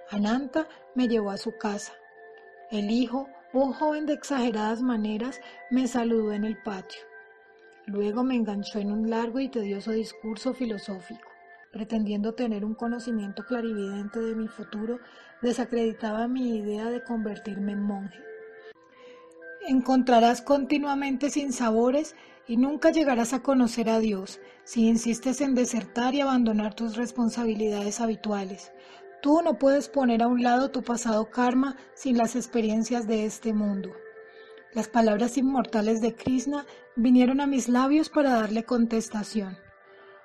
Ananta 0.10 0.68
me 0.96 1.08
llevó 1.08 1.30
a 1.30 1.38
su 1.38 1.58
casa. 1.58 1.94
El 2.72 2.90
hijo, 2.90 3.30
un 3.54 3.74
joven 3.74 4.06
de 4.06 4.14
exageradas 4.14 4.82
maneras, 4.82 5.40
me 5.70 5.88
saludó 5.88 6.34
en 6.34 6.46
el 6.46 6.58
patio. 6.64 7.02
Luego 7.86 8.24
me 8.24 8.36
enganchó 8.36 8.80
en 8.80 8.92
un 8.92 9.10
largo 9.10 9.40
y 9.40 9.50
tedioso 9.50 9.92
discurso 9.92 10.54
filosófico. 10.54 11.30
Pretendiendo 11.72 12.34
tener 12.34 12.66
un 12.66 12.74
conocimiento 12.74 13.46
clarividente 13.46 14.20
de 14.20 14.34
mi 14.34 14.48
futuro, 14.48 15.00
desacreditaba 15.42 16.28
mi 16.28 16.58
idea 16.58 16.90
de 16.90 17.04
convertirme 17.04 17.74
en 17.74 17.84
monje. 17.84 18.18
Encontrarás 19.68 20.42
continuamente 20.42 21.30
sinsabores 21.30 22.16
y 22.48 22.58
nunca 22.58 22.92
llegarás 22.92 23.34
a 23.34 23.42
conocer 23.42 23.90
a 23.90 24.00
Dios 24.00 24.40
si 24.64 24.88
insistes 24.88 25.42
en 25.42 25.56
desertar 25.56 26.14
y 26.14 26.22
abandonar 26.22 26.76
tus 26.76 26.96
responsabilidades 26.96 28.00
habituales. 28.00 28.72
Tú 29.26 29.42
no 29.42 29.58
puedes 29.58 29.90
poner 29.90 30.22
a 30.22 30.28
un 30.28 30.44
lado 30.44 30.70
tu 30.70 30.84
pasado 30.84 31.32
karma 31.32 31.78
sin 31.96 32.16
las 32.16 32.36
experiencias 32.36 33.08
de 33.08 33.26
este 33.26 33.54
mundo. 33.54 33.92
Las 34.72 34.88
palabras 34.88 35.36
inmortales 35.36 36.00
de 36.00 36.14
Krishna 36.14 36.68
vinieron 36.96 37.42
a 37.42 37.48
mis 37.48 37.68
labios 37.68 38.10
para 38.10 38.30
darle 38.30 38.66
contestación. 38.66 39.58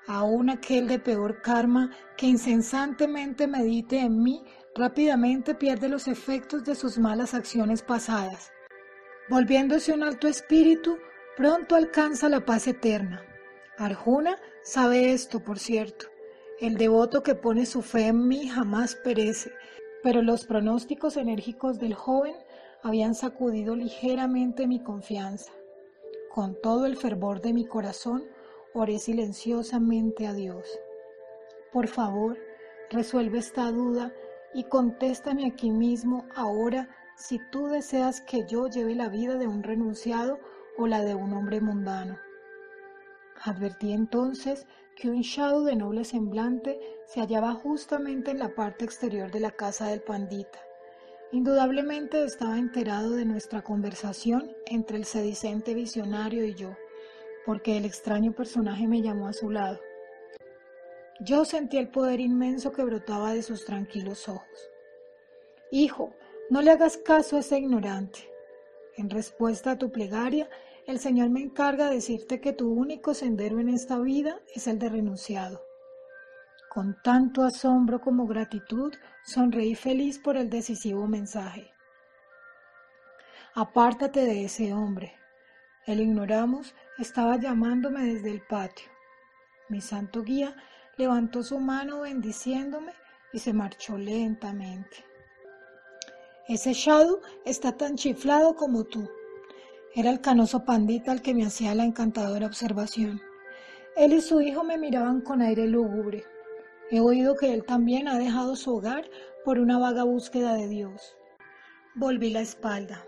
Aún 0.06 0.50
aquel 0.50 0.86
de 0.86 0.98
peor 0.98 1.40
karma 1.40 1.92
que 2.18 2.26
incesantemente 2.26 3.46
medite 3.46 4.00
en 4.00 4.22
mí 4.22 4.44
rápidamente 4.74 5.54
pierde 5.54 5.88
los 5.88 6.06
efectos 6.06 6.64
de 6.64 6.74
sus 6.74 6.98
malas 6.98 7.32
acciones 7.32 7.80
pasadas. 7.80 8.52
Volviéndose 9.30 9.94
un 9.94 10.02
alto 10.02 10.28
espíritu, 10.28 10.98
pronto 11.38 11.74
alcanza 11.74 12.28
la 12.28 12.44
paz 12.44 12.66
eterna. 12.66 13.22
Arjuna 13.78 14.36
sabe 14.62 15.14
esto, 15.14 15.42
por 15.42 15.58
cierto. 15.58 16.09
El 16.60 16.76
devoto 16.76 17.22
que 17.22 17.34
pone 17.34 17.64
su 17.64 17.80
fe 17.80 18.08
en 18.08 18.28
mí 18.28 18.46
jamás 18.46 18.94
perece, 18.94 19.50
pero 20.02 20.20
los 20.20 20.44
pronósticos 20.44 21.16
enérgicos 21.16 21.78
del 21.78 21.94
joven 21.94 22.34
habían 22.82 23.14
sacudido 23.14 23.74
ligeramente 23.74 24.66
mi 24.66 24.78
confianza. 24.78 25.50
Con 26.30 26.60
todo 26.60 26.84
el 26.84 26.98
fervor 26.98 27.40
de 27.40 27.54
mi 27.54 27.64
corazón, 27.64 28.24
oré 28.74 28.98
silenciosamente 28.98 30.26
a 30.26 30.34
Dios. 30.34 30.66
Por 31.72 31.88
favor, 31.88 32.36
resuelve 32.90 33.38
esta 33.38 33.72
duda 33.72 34.12
y 34.52 34.64
contéstame 34.64 35.46
aquí 35.46 35.70
mismo 35.70 36.26
ahora 36.36 36.90
si 37.16 37.40
tú 37.50 37.68
deseas 37.68 38.20
que 38.20 38.44
yo 38.46 38.68
lleve 38.68 38.94
la 38.94 39.08
vida 39.08 39.36
de 39.38 39.46
un 39.46 39.62
renunciado 39.62 40.38
o 40.76 40.86
la 40.86 41.00
de 41.00 41.14
un 41.14 41.32
hombre 41.32 41.62
mundano. 41.62 42.18
Advertí 43.42 43.92
entonces 43.92 44.66
que 44.96 45.08
un 45.08 45.22
shadow 45.22 45.64
de 45.64 45.74
noble 45.74 46.04
semblante 46.04 46.78
se 47.06 47.20
hallaba 47.20 47.54
justamente 47.54 48.30
en 48.30 48.38
la 48.38 48.54
parte 48.54 48.84
exterior 48.84 49.30
de 49.30 49.40
la 49.40 49.50
casa 49.50 49.88
del 49.88 50.02
pandita. 50.02 50.58
Indudablemente 51.32 52.22
estaba 52.24 52.58
enterado 52.58 53.12
de 53.12 53.24
nuestra 53.24 53.62
conversación 53.62 54.52
entre 54.66 54.98
el 54.98 55.06
sedicente 55.06 55.74
visionario 55.74 56.44
y 56.44 56.54
yo, 56.54 56.76
porque 57.46 57.78
el 57.78 57.86
extraño 57.86 58.32
personaje 58.32 58.86
me 58.86 59.00
llamó 59.00 59.28
a 59.28 59.32
su 59.32 59.48
lado. 59.48 59.80
Yo 61.20 61.44
sentí 61.44 61.78
el 61.78 61.88
poder 61.88 62.20
inmenso 62.20 62.72
que 62.72 62.82
brotaba 62.82 63.32
de 63.32 63.42
sus 63.42 63.64
tranquilos 63.64 64.28
ojos. 64.28 64.70
Hijo, 65.70 66.12
no 66.50 66.60
le 66.62 66.72
hagas 66.72 66.96
caso 66.98 67.36
a 67.36 67.40
ese 67.40 67.58
ignorante. 67.58 68.28
En 68.96 69.08
respuesta 69.08 69.70
a 69.70 69.78
tu 69.78 69.90
plegaria, 69.90 70.50
el 70.90 70.98
Señor 70.98 71.30
me 71.30 71.40
encarga 71.40 71.88
de 71.88 71.94
decirte 71.94 72.40
que 72.40 72.52
tu 72.52 72.72
único 72.72 73.14
sendero 73.14 73.60
en 73.60 73.68
esta 73.68 73.98
vida 74.00 74.40
es 74.54 74.66
el 74.66 74.80
de 74.80 74.88
renunciado. 74.88 75.62
Con 76.68 77.00
tanto 77.02 77.44
asombro 77.44 78.00
como 78.00 78.26
gratitud, 78.26 78.92
sonreí 79.24 79.76
feliz 79.76 80.18
por 80.18 80.36
el 80.36 80.50
decisivo 80.50 81.06
mensaje. 81.06 81.70
Apártate 83.54 84.20
de 84.20 84.44
ese 84.44 84.72
hombre. 84.72 85.14
El 85.86 86.00
ignoramos 86.00 86.74
estaba 86.98 87.36
llamándome 87.36 88.12
desde 88.12 88.32
el 88.32 88.42
patio. 88.42 88.88
Mi 89.68 89.80
santo 89.80 90.22
guía 90.22 90.56
levantó 90.96 91.44
su 91.44 91.60
mano 91.60 92.00
bendiciéndome 92.00 92.92
y 93.32 93.38
se 93.38 93.52
marchó 93.52 93.96
lentamente. 93.96 95.04
Ese 96.48 96.72
Shadow 96.72 97.20
está 97.44 97.76
tan 97.76 97.94
chiflado 97.94 98.56
como 98.56 98.82
tú. 98.82 99.08
Era 99.94 100.10
el 100.10 100.20
canoso 100.20 100.64
pandita 100.64 101.10
al 101.10 101.20
que 101.20 101.34
me 101.34 101.44
hacía 101.44 101.74
la 101.74 101.84
encantadora 101.84 102.46
observación. 102.46 103.20
Él 103.96 104.12
y 104.12 104.20
su 104.20 104.40
hijo 104.40 104.62
me 104.62 104.78
miraban 104.78 105.20
con 105.20 105.42
aire 105.42 105.66
lúgubre. 105.66 106.24
He 106.90 107.00
oído 107.00 107.34
que 107.34 107.52
él 107.52 107.64
también 107.64 108.06
ha 108.06 108.16
dejado 108.16 108.54
su 108.54 108.74
hogar 108.74 109.10
por 109.44 109.58
una 109.58 109.78
vaga 109.78 110.04
búsqueda 110.04 110.54
de 110.54 110.68
Dios. 110.68 111.16
Volví 111.96 112.30
la 112.30 112.40
espalda. 112.40 113.04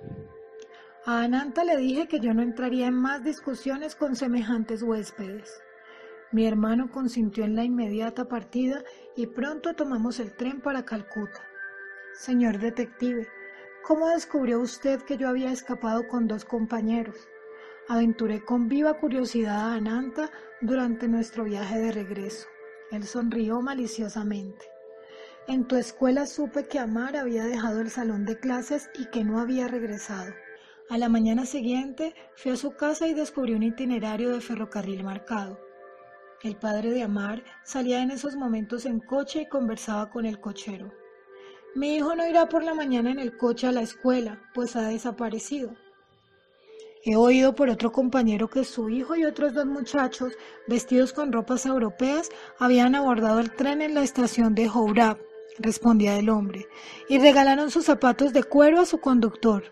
A 1.07 1.23
Ananta 1.23 1.63
le 1.63 1.77
dije 1.77 2.09
que 2.09 2.19
yo 2.19 2.35
no 2.35 2.43
entraría 2.43 2.89
en 2.89 2.95
más 2.95 3.23
discusiones 3.23 3.95
con 3.95 4.17
semejantes 4.17 4.83
huéspedes. 4.83 5.63
Mi 6.33 6.47
hermano 6.47 6.91
consintió 6.91 7.45
en 7.45 7.55
la 7.55 7.63
inmediata 7.63 8.27
partida 8.27 8.83
y 9.15 9.27
pronto 9.27 9.75
tomamos 9.75 10.19
el 10.19 10.35
tren 10.35 10.61
para 10.61 10.85
Calcuta. 10.85 11.43
Señor 12.15 12.59
detective, 12.59 13.29
¿Cómo 13.85 14.09
descubrió 14.11 14.61
usted 14.61 15.03
que 15.03 15.17
yo 15.17 15.29
había 15.29 15.51
escapado 15.51 16.07
con 16.07 16.29
dos 16.29 16.45
compañeros? 16.45 17.17
Aventuré 17.89 18.45
con 18.45 18.69
viva 18.69 18.95
curiosidad 18.95 19.59
a 19.59 19.75
Ananta 19.75 20.31
durante 20.61 21.09
nuestro 21.09 21.43
viaje 21.43 21.81
de 21.81 21.91
regreso. 21.91 22.47
Él 22.93 23.03
sonrió 23.03 23.61
maliciosamente. 23.61 24.65
En 25.49 25.67
tu 25.67 25.75
escuela 25.75 26.27
supe 26.27 26.69
que 26.69 26.79
Amar 26.79 27.17
había 27.17 27.45
dejado 27.45 27.81
el 27.81 27.91
salón 27.91 28.25
de 28.25 28.39
clases 28.39 28.89
y 28.95 29.07
que 29.07 29.25
no 29.25 29.41
había 29.41 29.67
regresado. 29.67 30.33
A 30.89 30.97
la 30.97 31.09
mañana 31.09 31.45
siguiente 31.45 32.15
fui 32.37 32.53
a 32.53 32.57
su 32.57 32.77
casa 32.77 33.09
y 33.09 33.15
descubrí 33.15 33.53
un 33.53 33.65
itinerario 33.65 34.31
de 34.31 34.41
ferrocarril 34.41 35.03
marcado. 35.03 35.59
El 36.41 36.55
padre 36.55 36.91
de 36.91 37.03
Amar 37.03 37.43
salía 37.65 38.01
en 38.01 38.13
esos 38.13 38.37
momentos 38.37 38.87
en 38.87 39.01
coche 39.01 39.43
y 39.43 39.49
conversaba 39.49 40.09
con 40.09 40.25
el 40.25 40.39
cochero. 40.39 41.02
Mi 41.75 41.97
hijo 41.97 42.15
no 42.15 42.29
irá 42.29 42.49
por 42.49 42.63
la 42.63 42.75
mañana 42.75 43.11
en 43.11 43.19
el 43.19 43.37
coche 43.37 43.67
a 43.67 43.73
la 43.73 43.81
escuela, 43.81 44.41
pues 44.55 44.77
ha 44.77 44.89
desaparecido. 44.89 45.75
He 47.05 47.17
oído 47.17 47.55
por 47.55 47.69
otro 47.69 47.91
compañero 47.91 48.49
que 48.49 48.65
su 48.65 48.89
hijo 48.89 49.17
y 49.17 49.25
otros 49.25 49.55
dos 49.55 49.67
muchachos, 49.67 50.35
vestidos 50.69 51.13
con 51.13 51.33
ropas 51.33 51.67
europeas, 51.67 52.29
habían 52.59 52.95
abordado 52.95 53.41
el 53.41 53.51
tren 53.51 53.83
en 53.83 53.95
la 53.95 54.03
estación 54.03 54.55
de 54.55 54.69
Hourab, 54.69 55.19
respondía 55.59 56.17
el 56.17 56.29
hombre, 56.29 56.69
y 57.09 57.19
regalaron 57.19 57.71
sus 57.71 57.87
zapatos 57.87 58.33
de 58.33 58.45
cuero 58.45 58.81
a 58.81 58.87
su 58.87 58.99
conductor. 58.99 59.65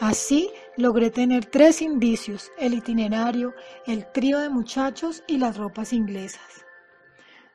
Así 0.00 0.50
logré 0.76 1.10
tener 1.10 1.46
tres 1.46 1.82
indicios, 1.82 2.52
el 2.58 2.74
itinerario, 2.74 3.54
el 3.86 4.10
trío 4.12 4.38
de 4.38 4.48
muchachos 4.48 5.24
y 5.26 5.38
las 5.38 5.56
ropas 5.56 5.92
inglesas. 5.92 6.64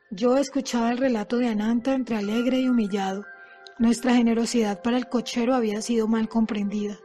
Yo 0.09 0.37
escuchaba 0.37 0.91
el 0.91 0.97
relato 0.97 1.37
de 1.37 1.47
Ananta 1.47 1.93
entre 1.93 2.15
alegre 2.15 2.59
y 2.59 2.67
humillado. 2.67 3.25
Nuestra 3.79 4.15
generosidad 4.15 4.81
para 4.81 4.97
el 4.97 5.07
cochero 5.07 5.53
había 5.53 5.83
sido 5.83 6.07
mal 6.07 6.27
comprendida. 6.27 6.97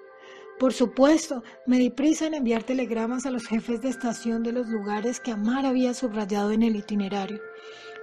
Por 0.59 0.73
supuesto, 0.73 1.43
me 1.67 1.79
di 1.79 1.91
prisa 1.91 2.27
en 2.27 2.33
enviar 2.33 2.63
telegramas 2.63 3.27
a 3.27 3.31
los 3.31 3.47
jefes 3.47 3.83
de 3.83 3.91
estación 3.91 4.43
de 4.43 4.53
los 4.53 4.69
lugares 4.69 5.21
que 5.21 5.33
Amar 5.33 5.67
había 5.67 5.93
subrayado 5.93 6.51
en 6.51 6.63
el 6.63 6.77
itinerario. 6.77 7.41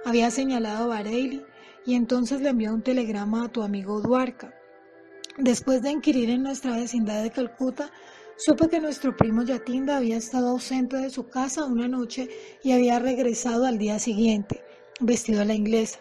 Había 0.04 0.30
señalado 0.30 0.92
a 0.92 1.02
y 1.02 1.94
entonces 1.94 2.42
le 2.42 2.50
envió 2.50 2.72
un 2.72 2.82
telegrama 2.82 3.44
a 3.44 3.48
tu 3.48 3.62
amigo 3.62 4.00
Duarca. 4.00 4.54
Después 5.36 5.82
de 5.82 5.90
inquirir 5.90 6.30
en 6.30 6.44
nuestra 6.44 6.76
vecindad 6.76 7.24
de 7.24 7.30
Calcuta, 7.30 7.90
supe 8.36 8.68
que 8.68 8.78
nuestro 8.78 9.16
primo 9.16 9.42
Yatinda 9.42 9.96
había 9.96 10.16
estado 10.16 10.50
ausente 10.50 10.96
de 10.96 11.10
su 11.10 11.28
casa 11.28 11.64
una 11.64 11.88
noche 11.88 12.28
y 12.62 12.70
había 12.70 13.00
regresado 13.00 13.66
al 13.66 13.78
día 13.78 13.98
siguiente, 13.98 14.62
vestido 15.00 15.42
a 15.42 15.44
la 15.44 15.54
inglesa. 15.54 15.98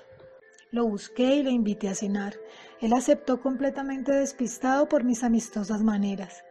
Lo 0.71 0.86
busqué 0.86 1.36
y 1.36 1.43
le 1.43 1.49
invité 1.49 1.89
a 1.89 1.95
cenar. 1.95 2.36
Él 2.79 2.93
aceptó 2.93 3.41
completamente 3.41 4.12
despistado 4.12 4.88
por 4.88 5.03
mis 5.03 5.23
amistosas 5.23 5.82
maneras. 5.82 6.43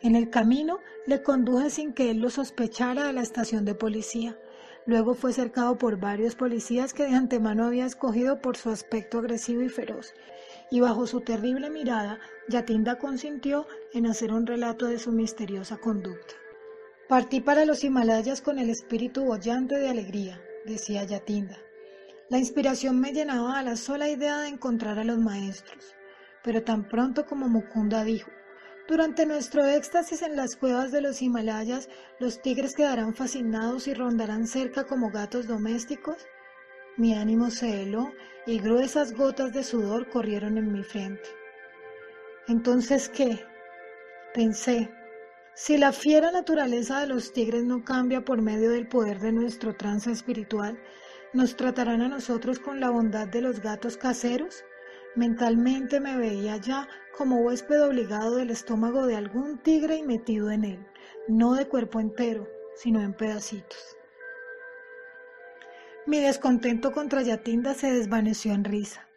En 0.00 0.16
el 0.16 0.30
camino 0.30 0.78
le 1.06 1.22
conduje 1.22 1.68
sin 1.68 1.92
que 1.92 2.10
él 2.10 2.20
lo 2.20 2.30
sospechara 2.30 3.08
a 3.08 3.12
la 3.12 3.20
estación 3.20 3.64
de 3.66 3.74
policía. 3.74 4.38
Luego 4.86 5.14
fue 5.14 5.34
cercado 5.34 5.76
por 5.76 5.98
varios 5.98 6.36
policías 6.36 6.94
que 6.94 7.04
de 7.04 7.14
antemano 7.14 7.66
había 7.66 7.84
escogido 7.84 8.40
por 8.40 8.56
su 8.56 8.70
aspecto 8.70 9.18
agresivo 9.18 9.60
y 9.60 9.68
feroz, 9.68 10.14
y 10.70 10.80
bajo 10.80 11.06
su 11.06 11.20
terrible 11.20 11.68
mirada, 11.68 12.20
Yatinda 12.48 12.96
consintió 12.96 13.66
en 13.92 14.06
hacer 14.06 14.32
un 14.32 14.46
relato 14.46 14.86
de 14.86 14.98
su 14.98 15.12
misteriosa 15.12 15.76
conducta. 15.76 16.34
Partí 17.08 17.40
para 17.40 17.66
los 17.66 17.84
Himalayas 17.84 18.40
con 18.40 18.58
el 18.58 18.70
espíritu 18.70 19.24
bollante 19.24 19.76
de 19.76 19.90
alegría, 19.90 20.40
decía 20.64 21.04
Yatinda. 21.04 21.58
La 22.30 22.38
inspiración 22.38 23.00
me 23.00 23.12
llenaba 23.12 23.58
a 23.58 23.62
la 23.62 23.74
sola 23.76 24.08
idea 24.08 24.38
de 24.40 24.48
encontrar 24.48 24.98
a 24.98 25.04
los 25.04 25.18
maestros, 25.18 25.94
pero 26.44 26.62
tan 26.62 26.86
pronto 26.86 27.24
como 27.24 27.48
Mukunda 27.48 28.04
dijo, 28.04 28.30
durante 28.86 29.24
nuestro 29.24 29.66
éxtasis 29.66 30.20
en 30.20 30.36
las 30.36 30.56
cuevas 30.56 30.92
de 30.92 31.00
los 31.00 31.22
Himalayas, 31.22 31.88
los 32.20 32.42
tigres 32.42 32.74
quedarán 32.74 33.14
fascinados 33.14 33.86
y 33.88 33.94
rondarán 33.94 34.46
cerca 34.46 34.84
como 34.84 35.10
gatos 35.10 35.46
domésticos. 35.46 36.26
Mi 36.98 37.14
ánimo 37.14 37.50
se 37.50 37.82
heló 37.82 38.12
y 38.46 38.58
gruesas 38.58 39.14
gotas 39.14 39.52
de 39.54 39.64
sudor 39.64 40.10
corrieron 40.10 40.58
en 40.58 40.72
mi 40.72 40.82
frente. 40.82 41.28
Entonces, 42.46 43.08
¿qué? 43.10 43.44
Pensé, 44.34 44.90
si 45.54 45.76
la 45.76 45.92
fiera 45.92 46.30
naturaleza 46.30 47.00
de 47.00 47.08
los 47.08 47.32
tigres 47.32 47.64
no 47.64 47.84
cambia 47.84 48.24
por 48.24 48.40
medio 48.42 48.70
del 48.70 48.86
poder 48.86 49.18
de 49.18 49.32
nuestro 49.32 49.76
trance 49.76 50.10
espiritual, 50.10 50.78
¿nos 51.32 51.56
tratarán 51.56 52.00
a 52.02 52.08
nosotros 52.08 52.58
con 52.58 52.80
la 52.80 52.90
bondad 52.90 53.28
de 53.28 53.42
los 53.42 53.60
gatos 53.60 53.96
caseros? 53.96 54.64
Mentalmente 55.14 56.00
me 56.00 56.16
veía 56.16 56.56
ya 56.56 56.88
como 57.16 57.40
huésped 57.40 57.82
obligado 57.84 58.36
del 58.36 58.50
estómago 58.50 59.06
de 59.06 59.16
algún 59.16 59.58
tigre 59.58 59.96
y 59.96 60.02
metido 60.02 60.50
en 60.50 60.64
él, 60.64 60.86
no 61.26 61.54
de 61.54 61.66
cuerpo 61.66 62.00
entero, 62.00 62.48
sino 62.76 63.00
en 63.00 63.14
pedacitos. 63.14 63.96
Mi 66.06 66.20
descontento 66.20 66.92
contra 66.92 67.22
Yatinda 67.22 67.74
se 67.74 67.92
desvaneció 67.92 68.52
en 68.52 68.64
risa. 68.64 69.08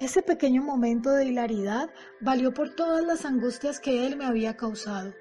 Ese 0.00 0.22
pequeño 0.22 0.62
momento 0.62 1.10
de 1.10 1.26
hilaridad 1.26 1.90
valió 2.20 2.54
por 2.54 2.74
todas 2.74 3.04
las 3.04 3.24
angustias 3.24 3.80
que 3.80 4.06
él 4.06 4.16
me 4.16 4.24
había 4.24 4.56
causado. 4.56 5.12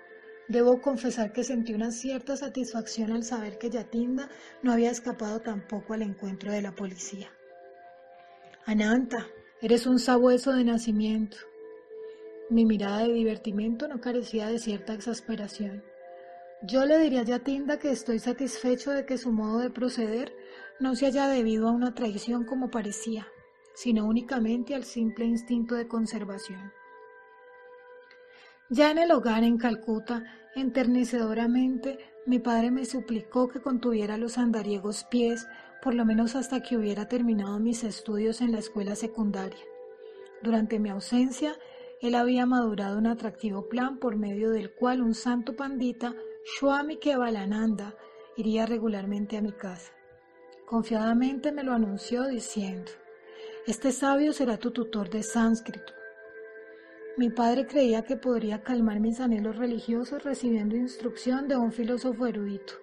Debo 0.52 0.82
confesar 0.82 1.32
que 1.32 1.44
sentí 1.44 1.74
una 1.74 1.92
cierta 1.92 2.36
satisfacción 2.36 3.12
al 3.12 3.24
saber 3.24 3.58
que 3.58 3.70
Yatinda 3.70 4.30
no 4.62 4.74
había 4.74 4.92
escapado 4.92 5.40
tampoco 5.40 5.94
al 5.94 6.02
encuentro 6.02 6.52
de 6.52 6.62
la 6.62 6.74
policía. 6.74 7.30
Ananta, 8.66 9.28
Eres 9.64 9.86
un 9.86 10.00
sabueso 10.00 10.54
de 10.54 10.64
nacimiento. 10.64 11.38
Mi 12.50 12.66
mirada 12.66 13.04
de 13.04 13.14
divertimento 13.14 13.88
no 13.88 14.02
carecía 14.02 14.48
de 14.48 14.58
cierta 14.58 14.96
exasperación. 14.96 15.84
Yo 16.64 16.84
le 16.88 16.98
diría 16.98 17.22
a 17.22 17.26
Yatinda 17.26 17.78
que 17.78 17.92
estoy 17.92 18.18
satisfecho 18.18 18.90
de 18.90 19.06
que 19.06 19.20
su 19.20 19.32
modo 19.32 19.60
de 19.60 19.70
proceder 19.70 20.34
no 20.80 20.96
se 20.96 21.06
haya 21.06 21.28
debido 21.28 21.68
a 21.68 21.74
una 21.74 21.94
traición 21.94 22.44
como 22.44 22.72
parecía, 22.72 23.28
sino 23.76 24.08
únicamente 24.08 24.74
al 24.74 24.84
simple 24.84 25.26
instinto 25.26 25.76
de 25.76 25.88
conservación. 25.88 26.74
Ya 28.74 28.90
en 28.90 29.00
el 29.00 29.12
hogar 29.12 29.44
en 29.44 29.58
Calcuta, 29.58 30.24
enternecedoramente, 30.56 32.00
mi 32.26 32.40
padre 32.40 32.72
me 32.72 32.86
suplicó 32.86 33.50
que 33.50 33.60
contuviera 33.60 34.18
los 34.18 34.38
andariegos 34.38 35.04
pies 35.12 35.46
por 35.82 35.94
lo 35.94 36.06
menos 36.06 36.38
hasta 36.38 36.62
que 36.62 36.78
hubiera 36.78 37.10
terminado 37.10 37.60
mis 37.60 37.84
estudios 37.84 38.40
en 38.40 38.54
la 38.54 38.60
escuela 38.60 38.96
secundaria. 38.96 39.60
Durante 40.42 40.80
mi 40.80 40.88
ausencia, 40.88 41.58
él 42.00 42.16
había 42.16 42.46
madurado 42.46 42.98
un 42.98 43.08
atractivo 43.08 43.68
plan 43.68 43.98
por 43.98 44.16
medio 44.16 44.52
del 44.52 44.74
cual 44.74 45.02
un 45.02 45.16
santo 45.16 45.54
pandita, 45.54 46.16
Swami 46.58 46.96
Kevalananda, 46.96 47.98
iría 48.38 48.66
regularmente 48.66 49.36
a 49.36 49.42
mi 49.42 49.52
casa. 49.52 49.92
Confiadamente 50.66 51.52
me 51.52 51.66
lo 51.66 51.74
anunció 51.74 52.26
diciendo, 52.26 52.90
este 53.68 53.92
sabio 53.92 54.32
será 54.32 54.56
tu 54.56 54.72
tutor 54.72 55.10
de 55.10 55.24
sánscrito. 55.24 56.01
Mi 57.18 57.30
padre 57.30 57.68
creía 57.68 58.04
que 58.04 58.16
podría 58.16 58.64
calmar 58.64 59.02
mis 59.02 59.20
anhelos 59.20 59.58
religiosos 59.58 60.24
recibiendo 60.24 60.78
instrucción 60.78 61.50
de 61.50 61.58
un 61.58 61.74
filósofo 61.74 62.26
erudito. 62.26 62.74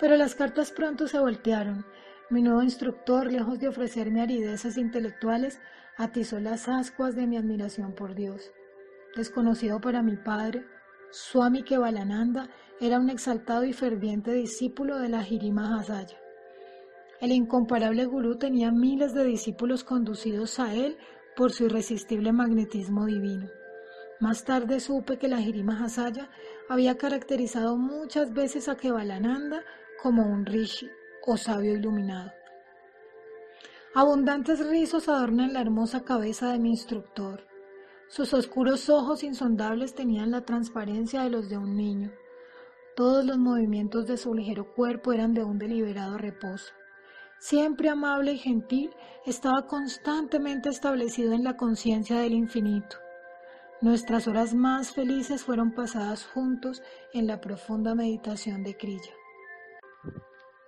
Pero 0.00 0.14
las 0.16 0.36
cartas 0.36 0.70
pronto 0.70 1.08
se 1.08 1.18
voltearon. 1.18 1.84
Mi 2.30 2.42
nuevo 2.42 2.62
instructor, 2.62 3.32
lejos 3.32 3.58
de 3.58 3.68
ofrecerme 3.68 4.20
arideces 4.20 4.76
intelectuales, 4.76 5.60
atizó 5.96 6.38
las 6.38 6.68
ascuas 6.68 7.16
de 7.16 7.26
mi 7.26 7.36
admiración 7.36 7.92
por 7.92 8.14
Dios. 8.14 8.52
Desconocido 9.16 9.80
para 9.80 10.02
mi 10.02 10.16
padre, 10.16 10.64
Swami 11.10 11.64
Kevalananda 11.64 12.48
era 12.80 13.00
un 13.00 13.10
exaltado 13.10 13.64
y 13.64 13.72
ferviente 13.72 14.32
discípulo 14.32 14.98
de 14.98 15.08
la 15.08 15.24
Jirima 15.24 15.76
Hasaya. 15.76 16.18
El 17.20 17.32
incomparable 17.32 18.04
gurú 18.04 18.36
tenía 18.36 18.70
miles 18.70 19.12
de 19.12 19.24
discípulos 19.24 19.82
conducidos 19.82 20.60
a 20.60 20.72
él 20.72 20.96
por 21.38 21.52
su 21.52 21.66
irresistible 21.66 22.32
magnetismo 22.32 23.06
divino. 23.06 23.48
Más 24.18 24.44
tarde 24.44 24.80
supe 24.80 25.18
que 25.18 25.28
la 25.28 25.38
Jirima 25.38 25.84
Hasaya 25.84 26.28
había 26.68 26.98
caracterizado 26.98 27.76
muchas 27.76 28.34
veces 28.34 28.68
a 28.68 28.76
Kevalananda 28.76 29.62
como 30.02 30.26
un 30.26 30.44
rishi 30.44 30.90
o 31.24 31.36
sabio 31.36 31.74
iluminado. 31.74 32.32
Abundantes 33.94 34.66
rizos 34.66 35.08
adornan 35.08 35.52
la 35.52 35.60
hermosa 35.60 36.02
cabeza 36.02 36.50
de 36.50 36.58
mi 36.58 36.70
instructor. 36.70 37.46
Sus 38.08 38.34
oscuros 38.34 38.90
ojos 38.90 39.22
insondables 39.22 39.94
tenían 39.94 40.32
la 40.32 40.44
transparencia 40.44 41.22
de 41.22 41.30
los 41.30 41.48
de 41.48 41.56
un 41.56 41.76
niño. 41.76 42.10
Todos 42.96 43.24
los 43.24 43.38
movimientos 43.38 44.08
de 44.08 44.16
su 44.16 44.34
ligero 44.34 44.74
cuerpo 44.74 45.12
eran 45.12 45.34
de 45.34 45.44
un 45.44 45.56
deliberado 45.56 46.18
reposo. 46.18 46.72
Siempre 47.40 47.88
amable 47.88 48.32
y 48.32 48.38
gentil, 48.38 48.90
estaba 49.24 49.66
constantemente 49.66 50.70
establecido 50.70 51.32
en 51.32 51.44
la 51.44 51.56
conciencia 51.56 52.18
del 52.18 52.32
infinito. 52.32 52.96
Nuestras 53.80 54.26
horas 54.26 54.54
más 54.54 54.90
felices 54.92 55.44
fueron 55.44 55.72
pasadas 55.72 56.26
juntos 56.26 56.82
en 57.12 57.28
la 57.28 57.40
profunda 57.40 57.94
meditación 57.94 58.64
de 58.64 58.76
Kriya. 58.76 59.12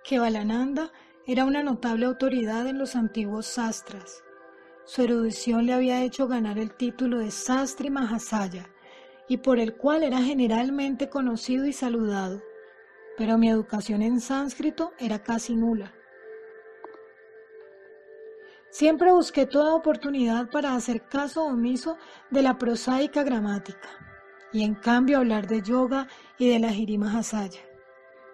Kevalananda 0.05 0.91
era 1.27 1.43
una 1.43 1.61
notable 1.61 2.05
autoridad 2.05 2.65
en 2.67 2.77
los 2.77 2.95
antiguos 2.95 3.47
sastras. 3.47 4.23
Su 4.85 5.01
erudición 5.01 5.65
le 5.65 5.73
había 5.73 6.03
hecho 6.03 6.29
ganar 6.29 6.57
el 6.57 6.73
título 6.73 7.19
de 7.19 7.31
Sastri 7.31 7.89
Mahasaya 7.89 8.65
y 9.27 9.37
por 9.37 9.59
el 9.59 9.75
cual 9.75 10.03
era 10.03 10.21
generalmente 10.21 11.09
conocido 11.09 11.65
y 11.65 11.73
saludado, 11.73 12.41
pero 13.17 13.37
mi 13.37 13.49
educación 13.49 14.01
en 14.01 14.21
sánscrito 14.21 14.93
era 14.99 15.21
casi 15.21 15.55
nula. 15.55 15.93
Siempre 18.71 19.11
busqué 19.11 19.45
toda 19.45 19.75
oportunidad 19.75 20.49
para 20.49 20.75
hacer 20.75 21.01
caso 21.03 21.43
omiso 21.43 21.97
de 22.29 22.41
la 22.41 22.57
prosaica 22.57 23.21
gramática 23.21 23.89
y 24.53 24.63
en 24.63 24.75
cambio 24.75 25.17
hablar 25.17 25.45
de 25.47 25.61
yoga 25.61 26.07
y 26.37 26.49
de 26.49 26.59
la 26.59 26.69
Hasaya. 26.69 27.59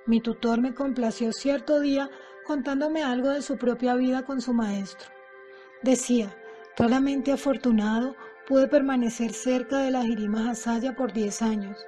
Mi 0.06 0.22
tutor 0.22 0.62
me 0.62 0.76
complació 0.76 1.34
cierto 1.34 1.80
día 1.80 2.10
contándome 2.46 3.04
algo 3.04 3.30
de 3.30 3.42
su 3.42 3.58
propia 3.58 3.96
vida 3.96 4.26
con 4.26 4.40
su 4.40 4.54
maestro. 4.54 5.10
Decía, 5.82 6.36
claramente 6.76 7.32
afortunado, 7.32 8.16
pude 8.48 8.68
permanecer 8.68 9.34
cerca 9.34 9.80
de 9.80 9.92
la 9.92 10.04
Jirima 10.04 10.52
Hasaya 10.52 10.96
por 10.96 11.14
diez 11.14 11.42
años. 11.42 11.84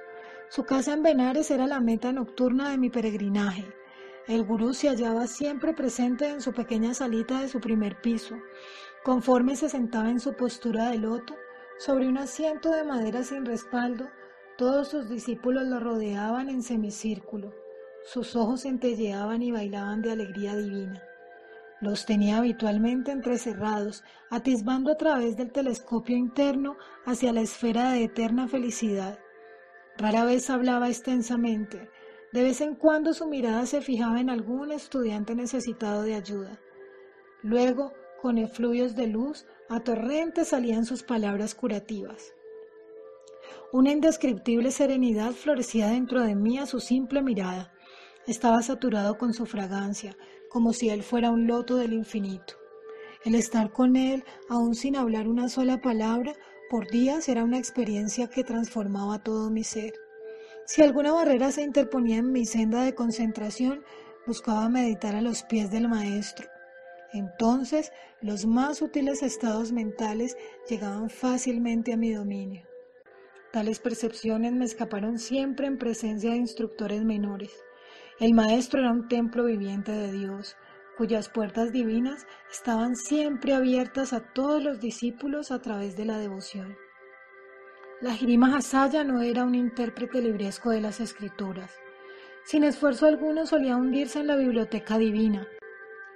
Su 0.48 0.64
casa 0.64 0.92
en 0.92 1.04
Benares 1.04 1.52
era 1.52 1.68
la 1.68 1.78
meta 1.78 2.12
nocturna 2.12 2.70
de 2.70 2.78
mi 2.78 2.90
peregrinaje. 2.90 3.64
El 4.26 4.44
gurú 4.44 4.74
se 4.74 4.88
hallaba 4.88 5.26
siempre 5.26 5.74
presente 5.74 6.28
en 6.28 6.40
su 6.40 6.52
pequeña 6.52 6.94
salita 6.94 7.40
de 7.40 7.48
su 7.48 7.60
primer 7.60 8.00
piso. 8.00 8.36
Conforme 9.02 9.56
se 9.56 9.68
sentaba 9.68 10.10
en 10.10 10.20
su 10.20 10.34
postura 10.34 10.90
de 10.90 10.98
loto, 10.98 11.34
sobre 11.78 12.06
un 12.06 12.18
asiento 12.18 12.70
de 12.70 12.84
madera 12.84 13.22
sin 13.24 13.46
respaldo, 13.46 14.08
todos 14.58 14.88
sus 14.88 15.08
discípulos 15.08 15.66
lo 15.66 15.80
rodeaban 15.80 16.50
en 16.50 16.62
semicírculo. 16.62 17.54
Sus 18.04 18.36
ojos 18.36 18.62
centelleaban 18.62 19.42
y 19.42 19.52
bailaban 19.52 20.02
de 20.02 20.12
alegría 20.12 20.54
divina. 20.54 21.02
Los 21.80 22.04
tenía 22.04 22.36
habitualmente 22.36 23.10
entrecerrados, 23.10 24.04
atisbando 24.28 24.92
a 24.92 24.96
través 24.96 25.38
del 25.38 25.50
telescopio 25.50 26.14
interno 26.14 26.76
hacia 27.06 27.32
la 27.32 27.40
esfera 27.40 27.92
de 27.92 28.04
eterna 28.04 28.48
felicidad. 28.48 29.18
Rara 29.96 30.26
vez 30.26 30.50
hablaba 30.50 30.88
extensamente. 30.88 31.90
De 32.32 32.44
vez 32.44 32.60
en 32.60 32.76
cuando 32.76 33.12
su 33.12 33.26
mirada 33.26 33.66
se 33.66 33.80
fijaba 33.80 34.20
en 34.20 34.30
algún 34.30 34.70
estudiante 34.70 35.34
necesitado 35.34 36.02
de 36.02 36.14
ayuda. 36.14 36.60
Luego, 37.42 37.92
con 38.22 38.38
efluvios 38.38 38.94
de 38.94 39.08
luz, 39.08 39.46
a 39.68 39.80
torrentes 39.80 40.48
salían 40.48 40.84
sus 40.84 41.02
palabras 41.02 41.54
curativas. 41.54 42.34
Una 43.72 43.90
indescriptible 43.90 44.70
serenidad 44.70 45.32
florecía 45.32 45.88
dentro 45.88 46.22
de 46.22 46.34
mí 46.34 46.58
a 46.58 46.66
su 46.66 46.80
simple 46.80 47.22
mirada. 47.22 47.72
Estaba 48.26 48.62
saturado 48.62 49.18
con 49.18 49.32
su 49.32 49.46
fragancia, 49.46 50.16
como 50.50 50.72
si 50.72 50.88
él 50.88 51.02
fuera 51.02 51.30
un 51.30 51.46
loto 51.46 51.76
del 51.76 51.92
infinito. 51.92 52.54
El 53.24 53.34
estar 53.34 53.72
con 53.72 53.96
él, 53.96 54.24
aún 54.48 54.74
sin 54.74 54.96
hablar 54.96 55.26
una 55.28 55.48
sola 55.48 55.80
palabra, 55.80 56.34
por 56.68 56.88
días 56.90 57.28
era 57.28 57.42
una 57.42 57.58
experiencia 57.58 58.28
que 58.28 58.44
transformaba 58.44 59.22
todo 59.22 59.50
mi 59.50 59.64
ser. 59.64 59.94
Si 60.72 60.82
alguna 60.82 61.10
barrera 61.10 61.50
se 61.50 61.62
interponía 61.62 62.18
en 62.18 62.30
mi 62.30 62.46
senda 62.46 62.84
de 62.84 62.94
concentración, 62.94 63.82
buscaba 64.24 64.68
meditar 64.68 65.16
a 65.16 65.20
los 65.20 65.42
pies 65.42 65.68
del 65.72 65.88
Maestro. 65.88 66.48
Entonces 67.12 67.90
los 68.20 68.46
más 68.46 68.78
sutiles 68.78 69.24
estados 69.24 69.72
mentales 69.72 70.36
llegaban 70.68 71.10
fácilmente 71.10 71.92
a 71.92 71.96
mi 71.96 72.12
dominio. 72.12 72.68
Tales 73.52 73.80
percepciones 73.80 74.52
me 74.52 74.64
escaparon 74.64 75.18
siempre 75.18 75.66
en 75.66 75.76
presencia 75.76 76.30
de 76.30 76.36
instructores 76.36 77.02
menores. 77.02 77.50
El 78.20 78.32
maestro 78.32 78.78
era 78.78 78.92
un 78.92 79.08
templo 79.08 79.46
viviente 79.46 79.90
de 79.90 80.12
Dios, 80.12 80.54
cuyas 80.96 81.28
puertas 81.30 81.72
divinas 81.72 82.28
estaban 82.48 82.94
siempre 82.94 83.54
abiertas 83.54 84.12
a 84.12 84.20
todos 84.20 84.62
los 84.62 84.78
discípulos 84.78 85.50
a 85.50 85.60
través 85.60 85.96
de 85.96 86.04
la 86.04 86.18
devoción. 86.18 86.76
La 88.00 88.14
Jirima 88.14 88.56
Hasaya 88.56 89.04
no 89.04 89.20
era 89.20 89.44
un 89.44 89.54
intérprete 89.54 90.22
libresco 90.22 90.70
de 90.70 90.80
las 90.80 91.00
escrituras. 91.00 91.70
Sin 92.44 92.64
esfuerzo 92.64 93.04
alguno 93.04 93.44
solía 93.44 93.76
hundirse 93.76 94.20
en 94.20 94.26
la 94.26 94.36
biblioteca 94.36 94.96
divina. 94.96 95.46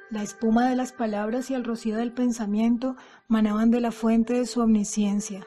La 0.09 0.23
espuma 0.23 0.70
de 0.70 0.77
las 0.77 0.94
palabras 0.94 1.51
y 1.51 1.55
el 1.55 1.62
rocío 1.62 1.99
del 1.99 2.14
pensamiento 2.14 2.97
manaban 3.29 3.70
de 3.70 3.83
la 3.83 3.92
fuente 3.92 4.33
de 4.33 4.47
su 4.47 4.62
omnisciencia. 4.62 5.47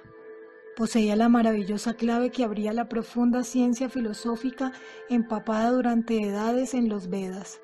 Poseía 0.76 1.16
la 1.16 1.28
maravillosa 1.28 1.96
clave 1.96 2.30
que 2.30 2.44
abría 2.44 2.72
la 2.72 2.88
profunda 2.88 3.44
ciencia 3.44 3.90
filosófica 3.90 4.74
empapada 5.10 5.72
durante 5.72 6.22
edades 6.22 6.76
en 6.76 6.88
los 6.88 7.10
Vedas. 7.10 7.62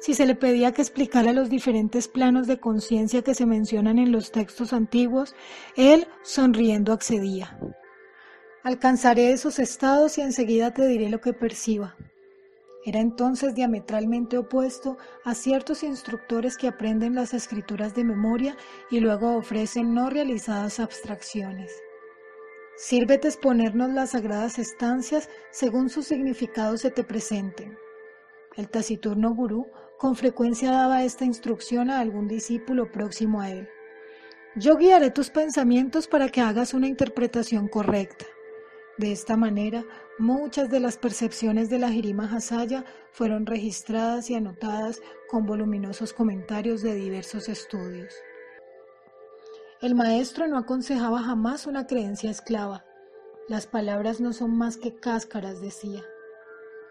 Si 0.00 0.14
se 0.14 0.24
le 0.24 0.34
pedía 0.34 0.72
que 0.72 0.80
explicara 0.80 1.34
los 1.34 1.50
diferentes 1.50 2.08
planos 2.08 2.46
de 2.46 2.58
conciencia 2.58 3.20
que 3.20 3.34
se 3.34 3.44
mencionan 3.44 3.98
en 3.98 4.12
los 4.12 4.32
textos 4.32 4.72
antiguos, 4.72 5.34
él, 5.76 6.06
sonriendo, 6.22 6.94
accedía. 6.94 7.58
Alcanzaré 8.64 9.32
esos 9.32 9.58
estados 9.58 10.18
y 10.18 10.20
enseguida 10.20 10.72
te 10.72 10.86
diré 10.86 11.08
lo 11.08 11.20
que 11.20 11.32
perciba. 11.32 11.96
Era 12.84 13.00
entonces 13.00 13.56
diametralmente 13.56 14.38
opuesto 14.38 14.98
a 15.24 15.34
ciertos 15.34 15.82
instructores 15.82 16.56
que 16.56 16.68
aprenden 16.68 17.16
las 17.16 17.34
escrituras 17.34 17.94
de 17.96 18.04
memoria 18.04 18.56
y 18.88 19.00
luego 19.00 19.36
ofrecen 19.36 19.94
no 19.94 20.10
realizadas 20.10 20.78
abstracciones. 20.78 21.72
Sírvete 22.76 23.26
exponernos 23.26 23.90
las 23.90 24.10
sagradas 24.10 24.60
estancias 24.60 25.28
según 25.50 25.90
su 25.90 26.02
significado 26.02 26.76
se 26.76 26.92
te 26.92 27.02
presenten. 27.02 27.76
El 28.56 28.68
taciturno 28.68 29.34
gurú 29.34 29.66
con 29.98 30.14
frecuencia 30.14 30.70
daba 30.70 31.02
esta 31.02 31.24
instrucción 31.24 31.90
a 31.90 31.98
algún 31.98 32.28
discípulo 32.28 32.92
próximo 32.92 33.40
a 33.40 33.50
él. 33.50 33.68
Yo 34.54 34.76
guiaré 34.76 35.10
tus 35.10 35.30
pensamientos 35.30 36.06
para 36.06 36.28
que 36.28 36.40
hagas 36.40 36.74
una 36.74 36.86
interpretación 36.86 37.66
correcta. 37.66 38.26
De 38.98 39.10
esta 39.10 39.36
manera, 39.36 39.84
muchas 40.18 40.70
de 40.70 40.78
las 40.78 40.98
percepciones 40.98 41.70
de 41.70 41.78
la 41.78 41.90
Jirima 41.90 42.30
Hasaya 42.30 42.84
fueron 43.10 43.46
registradas 43.46 44.28
y 44.28 44.34
anotadas 44.34 45.00
con 45.30 45.46
voluminosos 45.46 46.12
comentarios 46.12 46.82
de 46.82 46.94
diversos 46.94 47.48
estudios. 47.48 48.14
El 49.80 49.94
maestro 49.94 50.46
no 50.46 50.58
aconsejaba 50.58 51.22
jamás 51.22 51.66
una 51.66 51.86
creencia 51.86 52.30
esclava. 52.30 52.84
Las 53.48 53.66
palabras 53.66 54.20
no 54.20 54.32
son 54.32 54.56
más 54.56 54.76
que 54.76 54.94
cáscaras, 54.94 55.60
decía. 55.60 56.04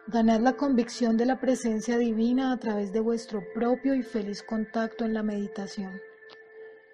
Ganad 0.07 0.41
la 0.41 0.57
convicción 0.57 1.15
de 1.15 1.25
la 1.27 1.39
presencia 1.39 1.97
divina 1.97 2.51
a 2.51 2.57
través 2.57 2.91
de 2.91 2.99
vuestro 2.99 3.43
propio 3.53 3.93
y 3.93 4.01
feliz 4.01 4.41
contacto 4.41 5.05
en 5.05 5.13
la 5.13 5.23
meditación. 5.23 6.01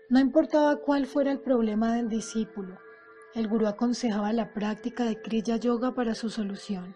No 0.10 0.20
importaba 0.20 0.76
cuál 0.82 1.08
fuera 1.08 1.32
el 1.32 1.39
problema 1.39 1.96
del 1.96 2.10
discípulo, 2.10 2.78
el 3.38 3.47
gurú 3.47 3.67
aconsejaba 3.67 4.34
la 4.34 4.52
práctica 4.52 5.04
de 5.04 5.21
Kriya 5.21 5.58
Yoga 5.58 5.93
para 5.93 6.15
su 6.15 6.30
solución. 6.32 6.95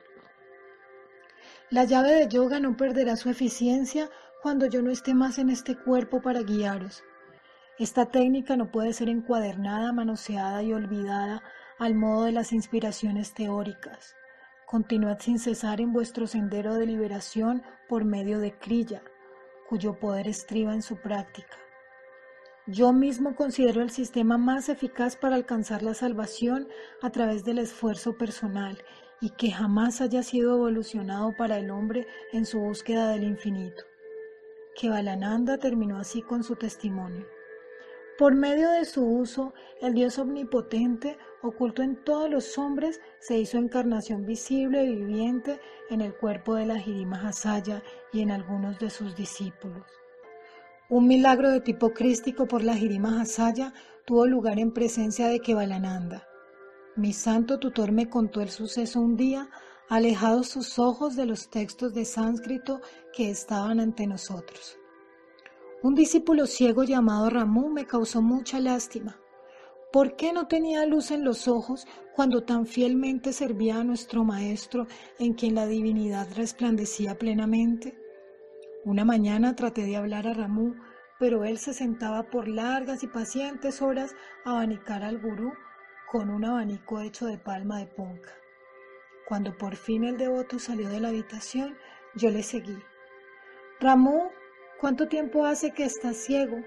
La 1.69 1.83
llave 1.83 2.15
de 2.15 2.27
yoga 2.27 2.59
no 2.59 2.75
perderá 2.75 3.15
su 3.15 3.29
eficiencia 3.29 4.09
cuando 4.41 4.65
yo 4.65 4.81
no 4.81 4.89
esté 4.89 5.13
más 5.13 5.37
en 5.37 5.51
este 5.51 5.77
cuerpo 5.77 6.21
para 6.21 6.41
guiaros. 6.41 7.03
Esta 7.77 8.07
técnica 8.07 8.57
no 8.57 8.71
puede 8.71 8.91
ser 8.93 9.07
encuadernada, 9.07 9.93
manoseada 9.93 10.63
y 10.63 10.73
olvidada 10.73 11.43
al 11.77 11.93
modo 11.93 12.25
de 12.25 12.31
las 12.31 12.53
inspiraciones 12.53 13.33
teóricas. 13.33 14.15
Continuad 14.65 15.19
sin 15.19 15.37
cesar 15.37 15.79
en 15.79 15.93
vuestro 15.93 16.25
sendero 16.25 16.75
de 16.75 16.87
liberación 16.87 17.61
por 17.87 18.03
medio 18.03 18.39
de 18.39 18.57
Kriya, 18.57 19.03
cuyo 19.69 19.99
poder 19.99 20.27
estriba 20.27 20.73
en 20.73 20.81
su 20.81 20.97
práctica. 20.97 21.57
Yo 22.67 22.93
mismo 22.93 23.35
considero 23.35 23.81
el 23.81 23.89
sistema 23.89 24.37
más 24.37 24.69
eficaz 24.69 25.15
para 25.15 25.35
alcanzar 25.35 25.81
la 25.81 25.95
salvación 25.95 26.67
a 27.01 27.09
través 27.09 27.43
del 27.43 27.57
esfuerzo 27.57 28.15
personal 28.17 28.77
y 29.19 29.31
que 29.31 29.51
jamás 29.51 29.99
haya 29.99 30.21
sido 30.21 30.55
evolucionado 30.55 31.35
para 31.35 31.57
el 31.57 31.71
hombre 31.71 32.05
en 32.31 32.45
su 32.45 32.59
búsqueda 32.59 33.09
del 33.09 33.23
infinito. 33.23 33.83
Que 34.75 34.89
Balananda 34.89 35.57
terminó 35.57 35.97
así 35.97 36.21
con 36.21 36.43
su 36.43 36.55
testimonio. 36.55 37.25
Por 38.19 38.35
medio 38.35 38.69
de 38.69 38.85
su 38.85 39.03
uso, 39.03 39.55
el 39.81 39.95
Dios 39.95 40.19
omnipotente, 40.19 41.17
oculto 41.41 41.81
en 41.81 41.95
todos 42.03 42.29
los 42.29 42.59
hombres, 42.59 43.01
se 43.19 43.39
hizo 43.39 43.57
encarnación 43.57 44.27
visible 44.27 44.83
y 44.83 44.95
viviente 44.95 45.59
en 45.89 46.01
el 46.01 46.13
cuerpo 46.13 46.53
de 46.53 46.67
la 46.67 46.77
Jirima 46.77 47.27
Hasaya 47.27 47.81
y 48.13 48.21
en 48.21 48.29
algunos 48.29 48.77
de 48.77 48.91
sus 48.91 49.15
discípulos. 49.15 50.00
Un 50.91 51.07
milagro 51.07 51.49
de 51.49 51.61
tipo 51.61 51.93
crístico 51.93 52.49
por 52.49 52.65
la 52.65 52.75
Jirima 52.75 53.21
Hasaya 53.21 53.73
tuvo 54.05 54.27
lugar 54.27 54.59
en 54.59 54.73
presencia 54.73 55.29
de 55.29 55.39
Kevalananda. 55.39 56.27
Mi 56.97 57.13
santo 57.13 57.59
tutor 57.59 57.93
me 57.93 58.09
contó 58.09 58.41
el 58.41 58.49
suceso 58.49 58.99
un 58.99 59.15
día, 59.15 59.49
alejados 59.87 60.49
sus 60.49 60.79
ojos 60.79 61.15
de 61.15 61.25
los 61.25 61.49
textos 61.49 61.93
de 61.93 62.03
sánscrito 62.03 62.81
que 63.13 63.29
estaban 63.29 63.79
ante 63.79 64.05
nosotros. 64.05 64.77
Un 65.81 65.95
discípulo 65.95 66.45
ciego 66.45 66.83
llamado 66.83 67.29
Ramú 67.29 67.69
me 67.69 67.87
causó 67.87 68.21
mucha 68.21 68.59
lástima. 68.59 69.17
¿Por 69.93 70.17
qué 70.17 70.33
no 70.33 70.47
tenía 70.47 70.85
luz 70.85 71.11
en 71.11 71.23
los 71.23 71.47
ojos 71.47 71.87
cuando 72.17 72.43
tan 72.43 72.65
fielmente 72.65 73.31
servía 73.31 73.77
a 73.77 73.85
nuestro 73.85 74.25
Maestro 74.25 74.87
en 75.19 75.35
quien 75.35 75.55
la 75.55 75.67
divinidad 75.67 76.27
resplandecía 76.35 77.17
plenamente? 77.17 78.00
Una 78.83 79.05
mañana 79.05 79.55
traté 79.55 79.85
de 79.85 79.95
hablar 79.95 80.27
a 80.27 80.33
Ramú, 80.33 80.75
pero 81.19 81.43
él 81.45 81.57
se 81.59 81.73
sentaba 81.73 82.23
por 82.23 82.47
largas 82.47 83.03
y 83.03 83.07
pacientes 83.07 83.81
horas 83.81 84.15
a 84.43 84.51
abanicar 84.51 85.03
al 85.03 85.19
gurú 85.19 85.53
con 86.09 86.29
un 86.29 86.45
abanico 86.45 86.99
hecho 86.99 87.25
de 87.27 87.37
palma 87.37 87.79
de 87.79 87.87
ponca. 87.87 88.33
Cuando 89.27 89.57
por 89.57 89.75
fin 89.75 90.03
el 90.03 90.17
devoto 90.17 90.59
salió 90.59 90.89
de 90.89 90.99
la 90.99 91.09
habitación, 91.09 91.77
yo 92.15 92.29
le 92.29 92.43
seguí. 92.43 92.77
Ramú, 93.79 94.29
¿Cuánto 94.81 95.07
tiempo 95.07 95.45
hace 95.45 95.73
que 95.75 95.83
estás 95.83 96.17
ciego? 96.17 96.57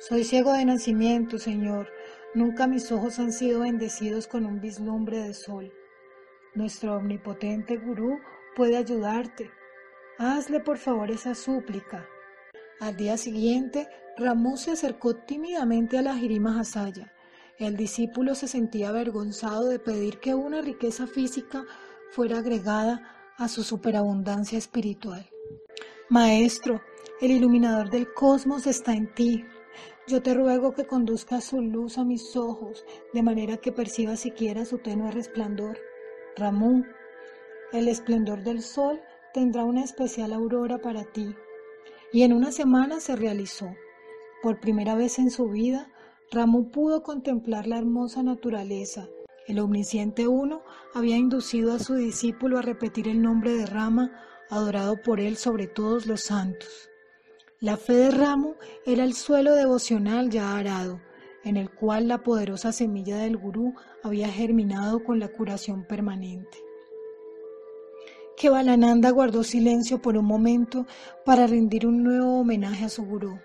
Soy 0.00 0.22
ciego 0.24 0.52
de 0.52 0.66
nacimiento, 0.66 1.38
Señor. 1.38 1.88
Nunca 2.34 2.66
mis 2.66 2.92
ojos 2.92 3.18
han 3.18 3.32
sido 3.32 3.60
bendecidos 3.60 4.26
con 4.26 4.44
un 4.44 4.60
vislumbre 4.60 5.16
de 5.16 5.32
sol. 5.32 5.72
Nuestro 6.54 6.96
omnipotente 6.96 7.78
gurú 7.78 8.20
puede 8.54 8.76
ayudarte. 8.76 9.50
Hazle 10.20 10.58
por 10.58 10.78
favor 10.78 11.12
esa 11.12 11.36
súplica. 11.36 12.04
Al 12.80 12.96
día 12.96 13.16
siguiente, 13.16 13.88
Ramú 14.16 14.56
se 14.56 14.72
acercó 14.72 15.14
tímidamente 15.14 15.96
a 15.96 16.02
la 16.02 16.16
Jirima 16.16 16.58
Hasaya. 16.58 17.12
El 17.56 17.76
discípulo 17.76 18.34
se 18.34 18.48
sentía 18.48 18.88
avergonzado 18.88 19.68
de 19.68 19.78
pedir 19.78 20.18
que 20.18 20.34
una 20.34 20.60
riqueza 20.60 21.06
física 21.06 21.64
fuera 22.10 22.38
agregada 22.38 23.32
a 23.36 23.46
su 23.46 23.62
superabundancia 23.62 24.58
espiritual. 24.58 25.24
Maestro, 26.08 26.80
el 27.20 27.30
iluminador 27.30 27.88
del 27.88 28.12
cosmos 28.12 28.66
está 28.66 28.94
en 28.94 29.14
ti. 29.14 29.44
Yo 30.08 30.20
te 30.20 30.34
ruego 30.34 30.74
que 30.74 30.84
conduzcas 30.84 31.44
su 31.44 31.60
luz 31.60 31.96
a 31.96 32.04
mis 32.04 32.34
ojos, 32.34 32.84
de 33.14 33.22
manera 33.22 33.58
que 33.58 33.70
perciba 33.70 34.16
siquiera 34.16 34.64
su 34.64 34.78
tenue 34.78 35.12
resplandor. 35.12 35.78
Ramú, 36.34 36.84
el 37.72 37.86
esplendor 37.86 38.42
del 38.42 38.62
sol 38.62 39.00
tendrá 39.38 39.62
una 39.62 39.84
especial 39.84 40.32
aurora 40.32 40.78
para 40.78 41.04
ti. 41.04 41.32
y 42.12 42.22
en 42.22 42.32
una 42.32 42.50
semana 42.50 42.98
se 42.98 43.14
realizó. 43.14 43.68
Por 44.42 44.58
primera 44.58 44.96
vez 44.96 45.20
en 45.20 45.30
su 45.30 45.48
vida, 45.48 45.92
Ramu 46.32 46.72
pudo 46.72 47.04
contemplar 47.04 47.68
la 47.68 47.78
hermosa 47.78 48.24
naturaleza. 48.24 49.06
El 49.46 49.60
omnisciente 49.60 50.26
uno 50.26 50.62
había 50.92 51.16
inducido 51.16 51.72
a 51.72 51.78
su 51.78 51.94
discípulo 51.94 52.58
a 52.58 52.62
repetir 52.62 53.06
el 53.06 53.22
nombre 53.22 53.52
de 53.52 53.66
Rama, 53.66 54.10
adorado 54.50 55.00
por 55.04 55.20
él 55.20 55.36
sobre 55.36 55.68
todos 55.68 56.06
los 56.06 56.22
santos. 56.22 56.90
La 57.60 57.76
fe 57.76 57.92
de 57.92 58.10
Ramu 58.10 58.54
era 58.86 59.04
el 59.04 59.14
suelo 59.14 59.54
devocional 59.54 60.30
ya 60.30 60.56
arado, 60.56 61.00
en 61.44 61.56
el 61.56 61.70
cual 61.70 62.08
la 62.08 62.24
poderosa 62.24 62.72
semilla 62.72 63.18
del 63.18 63.36
gurú 63.36 63.74
había 64.02 64.30
germinado 64.30 65.04
con 65.04 65.20
la 65.20 65.28
curación 65.28 65.84
permanente. 65.84 66.67
Kevalananda 68.38 69.10
guardó 69.10 69.42
silencio 69.42 70.00
por 70.00 70.16
un 70.16 70.24
momento 70.24 70.86
para 71.24 71.48
rendir 71.48 71.88
un 71.88 72.04
nuevo 72.04 72.38
homenaje 72.38 72.84
a 72.84 72.88
su 72.88 73.04
gurú. 73.04 73.40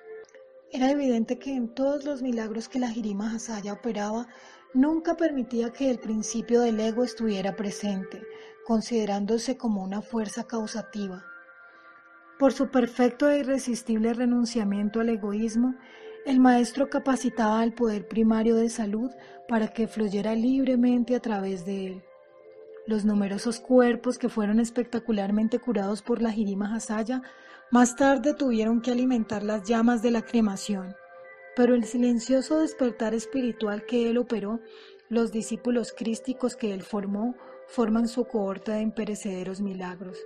Era 0.72 0.92
evidente 0.92 1.40
que 1.40 1.56
en 1.56 1.74
todos 1.74 2.06
los 2.06 2.22
milagros 2.22 2.70
que 2.70 2.78
la 2.78 2.90
Jirima 2.90 3.34
Hasaya 3.34 3.74
operaba, 3.74 4.28
nunca 4.76 5.16
permitía 5.16 5.74
que 5.74 5.90
el 5.90 5.98
principio 5.98 6.62
del 6.62 6.80
ego 6.80 7.04
estuviera 7.04 7.56
presente, 7.56 8.22
considerándose 8.68 9.58
como 9.58 9.84
una 9.84 10.04
fuerza 10.04 10.44
causativa. 10.44 11.26
Por 12.38 12.54
su 12.54 12.70
perfecto 12.70 13.28
e 13.32 13.40
irresistible 13.40 14.14
renunciamiento 14.14 15.00
al 15.00 15.10
egoísmo, 15.10 15.74
el 16.24 16.40
maestro 16.40 16.92
capacitaba 16.92 17.62
al 17.62 17.74
poder 17.74 18.08
primario 18.08 18.56
de 18.58 18.70
salud 18.70 19.10
para 19.48 19.70
que 19.70 19.88
fluyera 19.88 20.36
libremente 20.36 21.16
a 21.16 21.20
través 21.20 21.66
de 21.66 21.88
él. 21.88 22.04
Los 22.86 23.06
numerosos 23.06 23.62
cuerpos 23.62 24.18
que 24.18 24.28
fueron 24.28 24.60
espectacularmente 24.60 25.60
curados 25.60 26.02
por 26.02 26.22
la 26.22 26.32
Jirima 26.32 26.76
Hasaya 26.76 27.22
más 27.72 27.96
tarde 27.96 28.34
tuvieron 28.34 28.82
que 28.82 28.92
alimentar 28.92 29.42
las 29.42 29.64
llamas 29.64 30.02
de 30.02 30.12
la 30.12 30.22
cremación, 30.22 30.94
pero 31.56 31.76
el 31.76 31.86
silencioso 31.86 32.60
despertar 32.60 33.14
espiritual 33.14 33.86
que 33.86 34.10
él 34.10 34.18
operó, 34.18 34.60
los 35.08 35.32
discípulos 35.32 35.94
crísticos 35.98 36.58
que 36.58 36.74
él 36.74 36.84
formó, 36.84 37.36
forman 37.68 38.08
su 38.10 38.26
cohorte 38.26 38.74
de 38.74 38.82
imperecederos 38.82 39.62
milagros. 39.62 40.20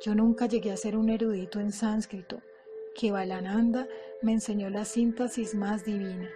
Yo 0.00 0.14
nunca 0.14 0.46
llegué 0.46 0.72
a 0.72 0.78
ser 0.78 0.96
un 0.96 1.10
erudito 1.10 1.60
en 1.60 1.70
sánscrito, 1.70 2.40
que 2.94 3.12
Balananda 3.12 3.86
me 4.22 4.32
enseñó 4.32 4.70
la 4.70 4.86
síntesis 4.86 5.54
más 5.54 5.84
divina. 5.84 6.30